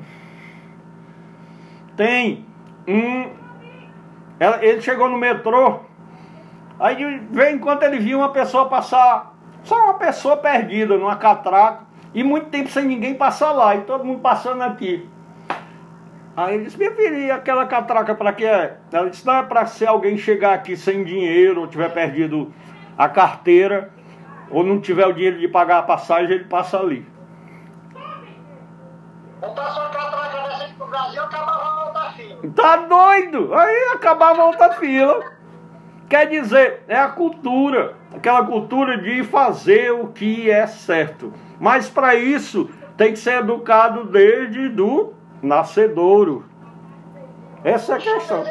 tem 1.98 2.46
um. 2.88 3.30
Ele 4.62 4.82
chegou 4.82 5.10
no 5.10 5.18
metrô, 5.18 5.80
aí 6.80 6.96
de 6.96 7.20
vez 7.34 7.56
em 7.56 7.58
quando 7.58 7.84
ele 7.84 8.00
viu 8.00 8.20
uma 8.20 8.30
pessoa 8.30 8.68
passar, 8.68 9.34
só 9.64 9.82
uma 9.86 9.94
pessoa 9.94 10.36
perdida 10.36 10.98
numa 10.98 11.16
catraca, 11.16 11.86
e 12.14 12.22
muito 12.22 12.50
tempo 12.50 12.70
sem 12.70 12.86
ninguém 12.86 13.16
passar 13.16 13.52
lá, 13.52 13.76
e 13.76 13.82
todo 13.82 14.04
mundo 14.04 14.20
passando 14.20 14.62
aqui. 14.62 15.08
Aí 16.36 16.56
ele 16.56 16.66
disse, 16.66 16.78
minha 16.78 16.92
filha, 16.92 17.16
e 17.16 17.32
aquela 17.32 17.66
catraca 17.66 18.14
para 18.14 18.34
que 18.34 18.46
é? 18.46 18.78
Ela 18.92 19.10
disse, 19.10 19.26
não 19.26 19.36
é 19.36 19.44
para 19.44 19.66
se 19.68 19.88
alguém 19.88 20.18
chegar 20.18 20.54
aqui 20.54 20.76
sem 20.76 21.06
dinheiro, 21.06 21.62
ou 21.62 21.68
tiver 21.68 21.94
perdido 21.94 22.54
a 22.98 23.08
carteira, 23.08 23.94
ou 24.50 24.64
não 24.64 24.80
tiver 24.80 25.06
o 25.06 25.14
dinheiro 25.14 25.40
de 25.40 25.48
pagar 25.48 25.80
a 25.80 25.84
passagem, 25.84 26.36
ele 26.36 26.46
passa 26.46 26.78
ali. 26.80 27.06
Botar 29.40 29.70
sua 29.72 29.90
catraca 29.90 30.48
dessa 30.48 30.74
pro 30.78 30.88
Brasil, 30.88 31.24
acabava 31.24 31.64
a 31.64 31.86
outra 31.88 32.12
fila. 32.12 32.54
Tá 32.56 32.76
doido? 32.78 33.54
Aí 33.54 33.90
acabava 33.94 34.44
outra 34.44 34.74
fila. 34.74 35.20
Quer 36.08 36.30
dizer, 36.30 36.84
é 36.88 36.98
a 36.98 37.10
cultura, 37.10 37.96
aquela 38.14 38.46
cultura 38.46 38.98
de 38.98 39.24
fazer 39.24 39.92
o 39.92 40.08
que 40.10 40.50
é 40.50 40.68
certo. 40.68 41.34
Mas 41.60 41.90
para 41.90 42.16
isso 42.16 42.70
tem 42.96 43.12
que 43.12 43.20
ser 43.20 43.40
educado 43.40 44.06
desde 44.06 44.70
do 44.70 45.14
nascedouro. 45.42 46.46
Essa 47.66 47.94
é 47.94 47.96
a 47.96 48.00
questão. 48.00 48.44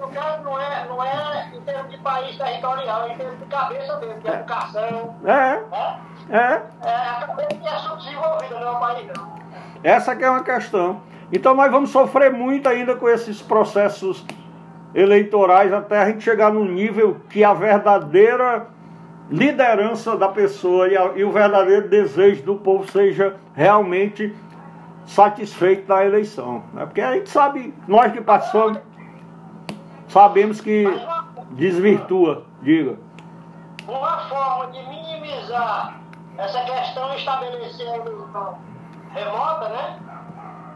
No 0.00 0.08
caso, 0.08 0.42
não 0.42 0.58
é, 0.58 0.86
não 0.88 1.04
é 1.04 1.50
em 1.54 1.60
termos 1.60 1.90
de 1.90 1.98
país 1.98 2.34
territorial, 2.34 3.06
é 3.06 3.12
em 3.12 3.16
termos 3.18 3.38
de 3.38 3.44
cabeça 3.44 3.98
mesmo, 3.98 4.20
de 4.20 4.28
educação. 4.28 5.16
É. 5.26 5.60
É. 5.76 6.34
É. 6.34 6.62
É 6.82 6.94
a 6.94 7.26
cabeça 7.26 7.48
que 7.48 7.68
é 7.68 7.76
subdesenvolvida, 7.76 8.58
não 8.58 8.68
é 8.68 8.70
o 8.70 8.80
país 8.80 9.06
não. 9.14 9.38
Essa 9.84 10.16
que 10.16 10.24
é 10.24 10.30
uma 10.30 10.42
questão. 10.42 11.02
Então 11.30 11.54
nós 11.54 11.70
vamos 11.70 11.90
sofrer 11.90 12.32
muito 12.32 12.66
ainda 12.70 12.96
com 12.96 13.06
esses 13.06 13.42
processos 13.42 14.24
eleitorais 14.94 15.70
até 15.70 15.98
a 15.98 16.06
gente 16.06 16.24
chegar 16.24 16.50
no 16.50 16.64
nível 16.64 17.20
que 17.28 17.44
a 17.44 17.52
verdadeira 17.52 18.66
liderança 19.30 20.16
da 20.16 20.28
pessoa 20.28 20.88
e, 20.88 20.96
a, 20.96 21.12
e 21.16 21.22
o 21.22 21.30
verdadeiro 21.30 21.86
desejo 21.86 22.42
do 22.44 22.56
povo 22.56 22.90
seja 22.90 23.36
realmente 23.54 24.34
satisfeito 25.08 25.88
na 25.88 26.04
eleição. 26.04 26.62
Né? 26.72 26.84
Porque 26.84 27.00
a 27.00 27.12
gente 27.12 27.30
sabe, 27.30 27.74
nós 27.88 28.12
que 28.12 28.20
participamos, 28.20 28.78
sabemos 30.08 30.60
que 30.60 30.84
desvirtua, 31.52 32.44
diga. 32.62 32.96
Uma 33.88 34.18
forma 34.28 34.70
de 34.70 34.86
minimizar 34.86 35.98
essa 36.36 36.60
questão 36.62 37.08
eleição 37.14 38.04
remota, 39.10 39.68
né? 39.70 39.98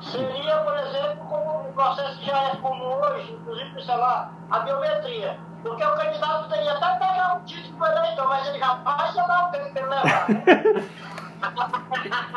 Seria, 0.01 0.57
por 0.59 0.77
exemplo, 0.79 1.25
como 1.29 1.69
um 1.69 1.73
processo 1.73 2.19
que 2.19 2.27
já 2.27 2.43
é 2.49 2.57
comum 2.57 3.01
hoje, 3.01 3.33
inclusive, 3.33 3.85
sei 3.85 3.97
lá, 3.97 4.33
a 4.51 4.59
biometria. 4.61 5.39
Porque 5.63 5.85
o 5.85 5.95
candidato 5.95 6.49
teria 6.49 6.73
até 6.73 7.07
pegar 7.07 7.37
o 7.37 7.45
título 7.45 7.79
do 7.79 7.87
eleitor, 7.87 8.29
mas 8.29 8.49
ele 8.49 8.59
jamais 8.59 9.15
ia 9.15 9.23
dar 9.23 9.49
o 9.49 9.51
tempo 9.53 9.73
para 9.73 9.83
ele 9.83 9.91
levar. 9.91 10.27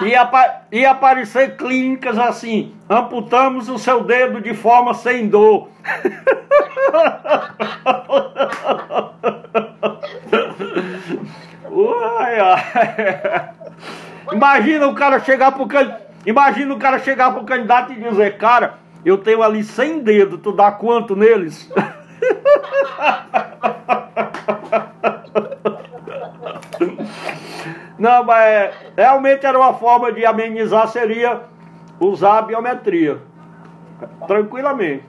E, 0.02 0.16
apa 0.16 0.62
e 0.72 0.86
aparecer 0.86 1.56
clínicas 1.58 2.18
assim, 2.18 2.76
amputamos 2.90 3.70
o 3.70 3.78
seu 3.78 4.04
dedo 4.04 4.42
de 4.42 4.54
forma 4.54 4.94
sem 4.94 5.28
dor. 5.28 5.70
Ai. 12.18 13.54
Imagina 14.32 14.88
o 14.88 14.96
cara 14.96 15.20
chegar 15.20 15.52
pro 15.52 15.68
can... 15.68 15.98
Imagina 16.26 16.74
o 16.74 16.80
cara 16.80 17.00
chegar 17.00 17.32
pro 17.32 17.44
candidato 17.44 17.94
e 17.94 18.02
dizer, 18.02 18.38
cara, 18.38 18.76
eu 19.04 19.18
tenho 19.18 19.44
ali 19.44 19.64
100 19.64 20.00
dedos, 20.00 20.40
tu 20.42 20.52
dá 20.52 20.72
quanto 20.72 21.16
neles? 21.16 21.72
Não, 27.98 28.24
mas 28.24 28.46
é, 28.46 28.74
realmente 28.98 29.44
era 29.46 29.58
uma 29.58 29.74
forma 29.74 30.12
de 30.12 30.26
amenizar, 30.26 30.90
seria 30.90 31.44
usar 32.00 32.40
a 32.40 32.42
biometria. 32.42 33.22
Tranquilamente. 34.28 35.06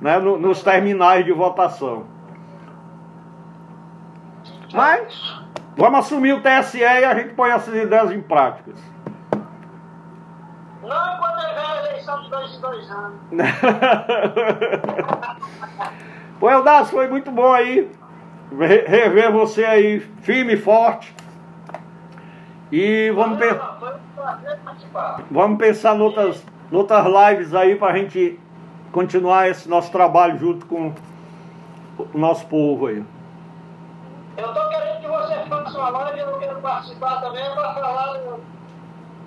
Né, 0.00 0.18
no, 0.18 0.38
nos 0.38 0.62
terminais 0.62 1.24
de 1.24 1.32
votação. 1.32 2.04
Mas 4.72 5.40
vamos 5.76 6.00
assumir 6.00 6.32
o 6.32 6.40
TSE 6.40 6.78
e 6.78 6.84
a 6.84 7.14
gente 7.14 7.34
põe 7.34 7.50
essas 7.50 7.74
ideias 7.74 8.10
em 8.12 8.22
práticas. 8.22 8.80
Não 10.82 11.14
enquanto 11.14 11.40
ele 11.40 11.58
a 11.58 11.76
eleição 11.86 12.22
de 12.22 12.30
dois 12.30 12.54
em 12.54 12.60
dois 12.60 12.90
anos. 12.90 13.20
Pô, 16.40 16.48
Eldas, 16.48 16.90
foi 16.90 17.06
muito 17.06 17.30
bom 17.30 17.52
aí 17.52 17.86
rever 18.50 19.30
você 19.30 19.62
aí 19.62 20.00
firme 20.22 20.54
e 20.54 20.56
forte. 20.56 21.14
E 22.72 23.10
vamos, 23.10 23.38
pe 23.38 23.46
vamos 25.30 25.58
pensar 25.58 25.96
em 25.96 26.00
outras, 26.00 26.42
outras 26.72 27.04
lives 27.04 27.54
aí 27.54 27.76
para 27.76 27.92
a 27.92 27.96
gente 27.98 28.40
continuar 28.90 29.50
esse 29.50 29.68
nosso 29.68 29.92
trabalho 29.92 30.38
junto 30.38 30.64
com 30.64 30.94
o 31.98 32.18
nosso 32.18 32.46
povo 32.46 32.86
aí. 32.86 33.04
Eu 34.38 34.48
estou 34.48 34.68
querendo 34.70 35.00
que 35.02 35.08
você 35.08 35.34
faça 35.46 35.78
uma 35.78 35.90
live, 35.90 36.20
eu 36.20 36.38
quero 36.38 36.60
participar 36.62 37.20
também 37.20 37.44
para 37.54 37.74
falar 37.74 38.12
do, 38.14 38.40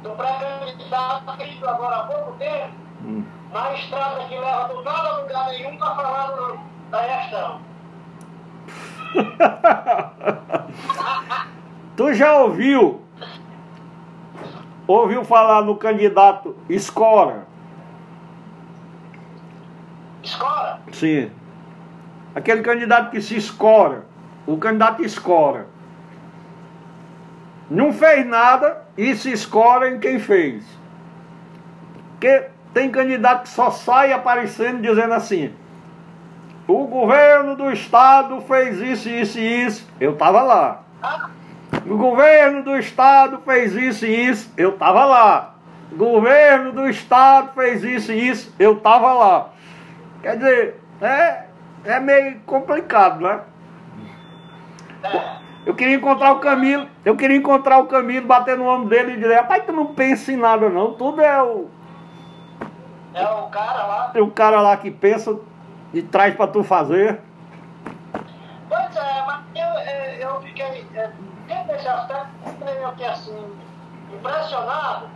do 0.01 0.09
pré-candidato 0.15 1.37
feito 1.37 1.67
agora 1.67 1.95
há 1.95 2.03
pouco 2.07 2.33
tempo, 2.39 2.73
hum. 3.05 3.23
na 3.53 3.73
estrada 3.73 4.23
que 4.25 4.35
leva 4.35 4.67
do 4.69 4.81
nada 4.81 5.09
a 5.09 5.17
lugar 5.17 5.47
nenhum 5.49 5.77
para 5.77 5.95
falar 5.95 6.27
do, 6.31 6.72
da 6.93 7.07
gestão. 7.07 7.59
tu 11.97 12.13
já 12.13 12.37
ouviu 12.37 13.01
ouviu 14.87 15.23
falar 15.23 15.63
no 15.63 15.75
candidato 15.75 16.55
Escora? 16.69 17.47
Escora? 20.21 20.79
Sim. 20.91 21.31
Aquele 22.35 22.61
candidato 22.61 23.09
que 23.09 23.21
se 23.21 23.35
escora. 23.35 24.05
O 24.45 24.57
candidato 24.57 25.03
escora. 25.03 25.65
Não 27.69 27.91
fez 27.91 28.25
nada 28.25 28.85
e 28.95 29.15
se 29.15 29.31
escora 29.31 29.89
em 29.89 29.99
quem 29.99 30.19
fez. 30.19 30.63
Porque 32.11 32.49
tem 32.73 32.91
candidato 32.91 33.43
que 33.43 33.49
só 33.49 33.71
sai 33.71 34.13
aparecendo 34.13 34.81
dizendo 34.81 35.13
assim: 35.13 35.53
o 36.67 36.87
governo 36.87 37.55
do 37.55 37.71
estado 37.71 38.41
fez 38.41 38.79
isso, 38.79 39.09
isso 39.09 39.39
e 39.39 39.65
isso. 39.65 39.87
Eu 39.99 40.13
estava 40.13 40.41
lá. 40.41 40.83
O 41.85 41.97
governo 41.97 42.63
do 42.63 42.77
estado 42.77 43.39
fez 43.45 43.75
isso 43.75 44.05
e 44.05 44.29
isso, 44.29 44.53
eu 44.55 44.69
estava 44.69 45.03
lá. 45.03 45.55
O 45.91 45.95
governo 45.95 46.71
do 46.71 46.87
estado 46.87 47.51
fez 47.53 47.83
isso 47.83 48.11
e 48.11 48.29
isso, 48.29 48.55
eu 48.57 48.73
estava 48.73 49.13
lá. 49.13 49.49
Quer 50.21 50.37
dizer, 50.37 50.81
é, 51.01 51.43
é 51.83 51.99
meio 51.99 52.39
complicado, 52.45 53.21
né? 53.21 53.41
Eu 55.65 55.75
queria 55.75 55.95
encontrar 55.95 56.31
o 56.31 56.39
Camilo, 56.39 56.87
eu 57.03 57.15
queria 57.15 57.37
encontrar 57.37 57.79
o 57.79 57.87
Camilo, 57.87 58.25
bater 58.25 58.57
no 58.57 58.67
ombro 58.67 58.89
dele 58.89 59.13
e 59.13 59.17
dizer, 59.17 59.35
rapaz, 59.35 59.63
tu 59.65 59.73
não 59.73 59.87
pensa 59.87 60.31
em 60.31 60.37
nada 60.37 60.69
não, 60.69 60.93
tudo 60.93 61.21
é 61.21 61.41
o. 61.41 61.69
É 63.13 63.25
o 63.27 63.47
cara 63.47 63.85
lá. 63.85 64.11
É 64.13 64.21
o 64.21 64.31
cara 64.31 64.61
lá 64.61 64.77
que 64.77 64.89
pensa 64.89 65.37
e 65.93 66.01
traz 66.01 66.35
para 66.35 66.47
tu 66.47 66.63
fazer. 66.63 67.21
Pois 68.67 68.95
é, 68.95 69.23
mas 69.25 69.41
eu, 69.55 70.29
eu 70.29 70.41
fiquei 70.41 70.87
é, 70.95 71.11
dentro 71.47 71.67
desse 71.67 71.87
aspecto, 71.87 72.27
meio 72.65 72.91
que 72.93 73.05
assim, 73.05 73.57
impressionado, 74.11 75.07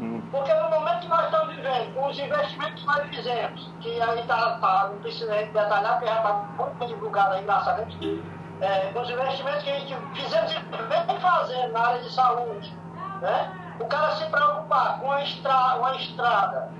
hum. 0.00 0.20
porque 0.30 0.52
no 0.52 0.70
momento 0.70 1.00
que 1.00 1.08
nós 1.08 1.24
estamos 1.24 1.54
vivendo, 1.54 1.94
com 1.94 2.06
os 2.08 2.18
investimentos 2.18 2.82
que 2.82 2.86
nós 2.86 3.08
fizemos, 3.08 3.72
que 3.80 4.02
aí 4.02 4.22
tá, 4.26 4.58
tá 4.58 4.88
não 4.92 4.98
precisa 4.98 5.32
detalhar, 5.32 5.94
porque 5.94 6.06
já 6.06 6.16
está 6.16 6.32
muito 6.58 6.86
divulgado 6.86 7.34
aí, 7.34 7.42
engraçadamente, 7.42 8.22
é, 8.60 8.90
com 8.92 9.00
os 9.00 9.10
investimentos 9.10 9.62
que 9.62 9.70
a 9.70 9.78
gente 9.78 9.96
fizemos 10.14 10.52
e 10.52 10.58
vem 10.58 11.20
fazendo 11.20 11.72
na 11.72 11.80
área 11.80 12.02
de 12.02 12.12
saúde, 12.12 12.78
né? 13.22 13.52
o 13.80 13.86
cara 13.86 14.16
se 14.16 14.24
preocupar 14.26 14.98
com 14.98 15.06
uma, 15.06 15.22
estra, 15.22 15.76
uma 15.76 15.94
estrada 15.96 16.70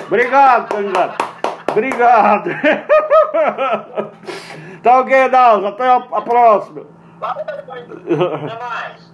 Obrigado, 0.06 0.68
candidato. 0.68 1.24
Obrigado. 1.70 2.50
tá 4.82 5.00
ok, 5.00 5.28
Dalza. 5.28 5.68
Até 5.68 5.88
a, 5.88 5.96
a 5.96 6.22
próxima. 6.22 6.86
Valeu, 7.18 7.44
até 7.44 8.58
mais. 8.58 9.12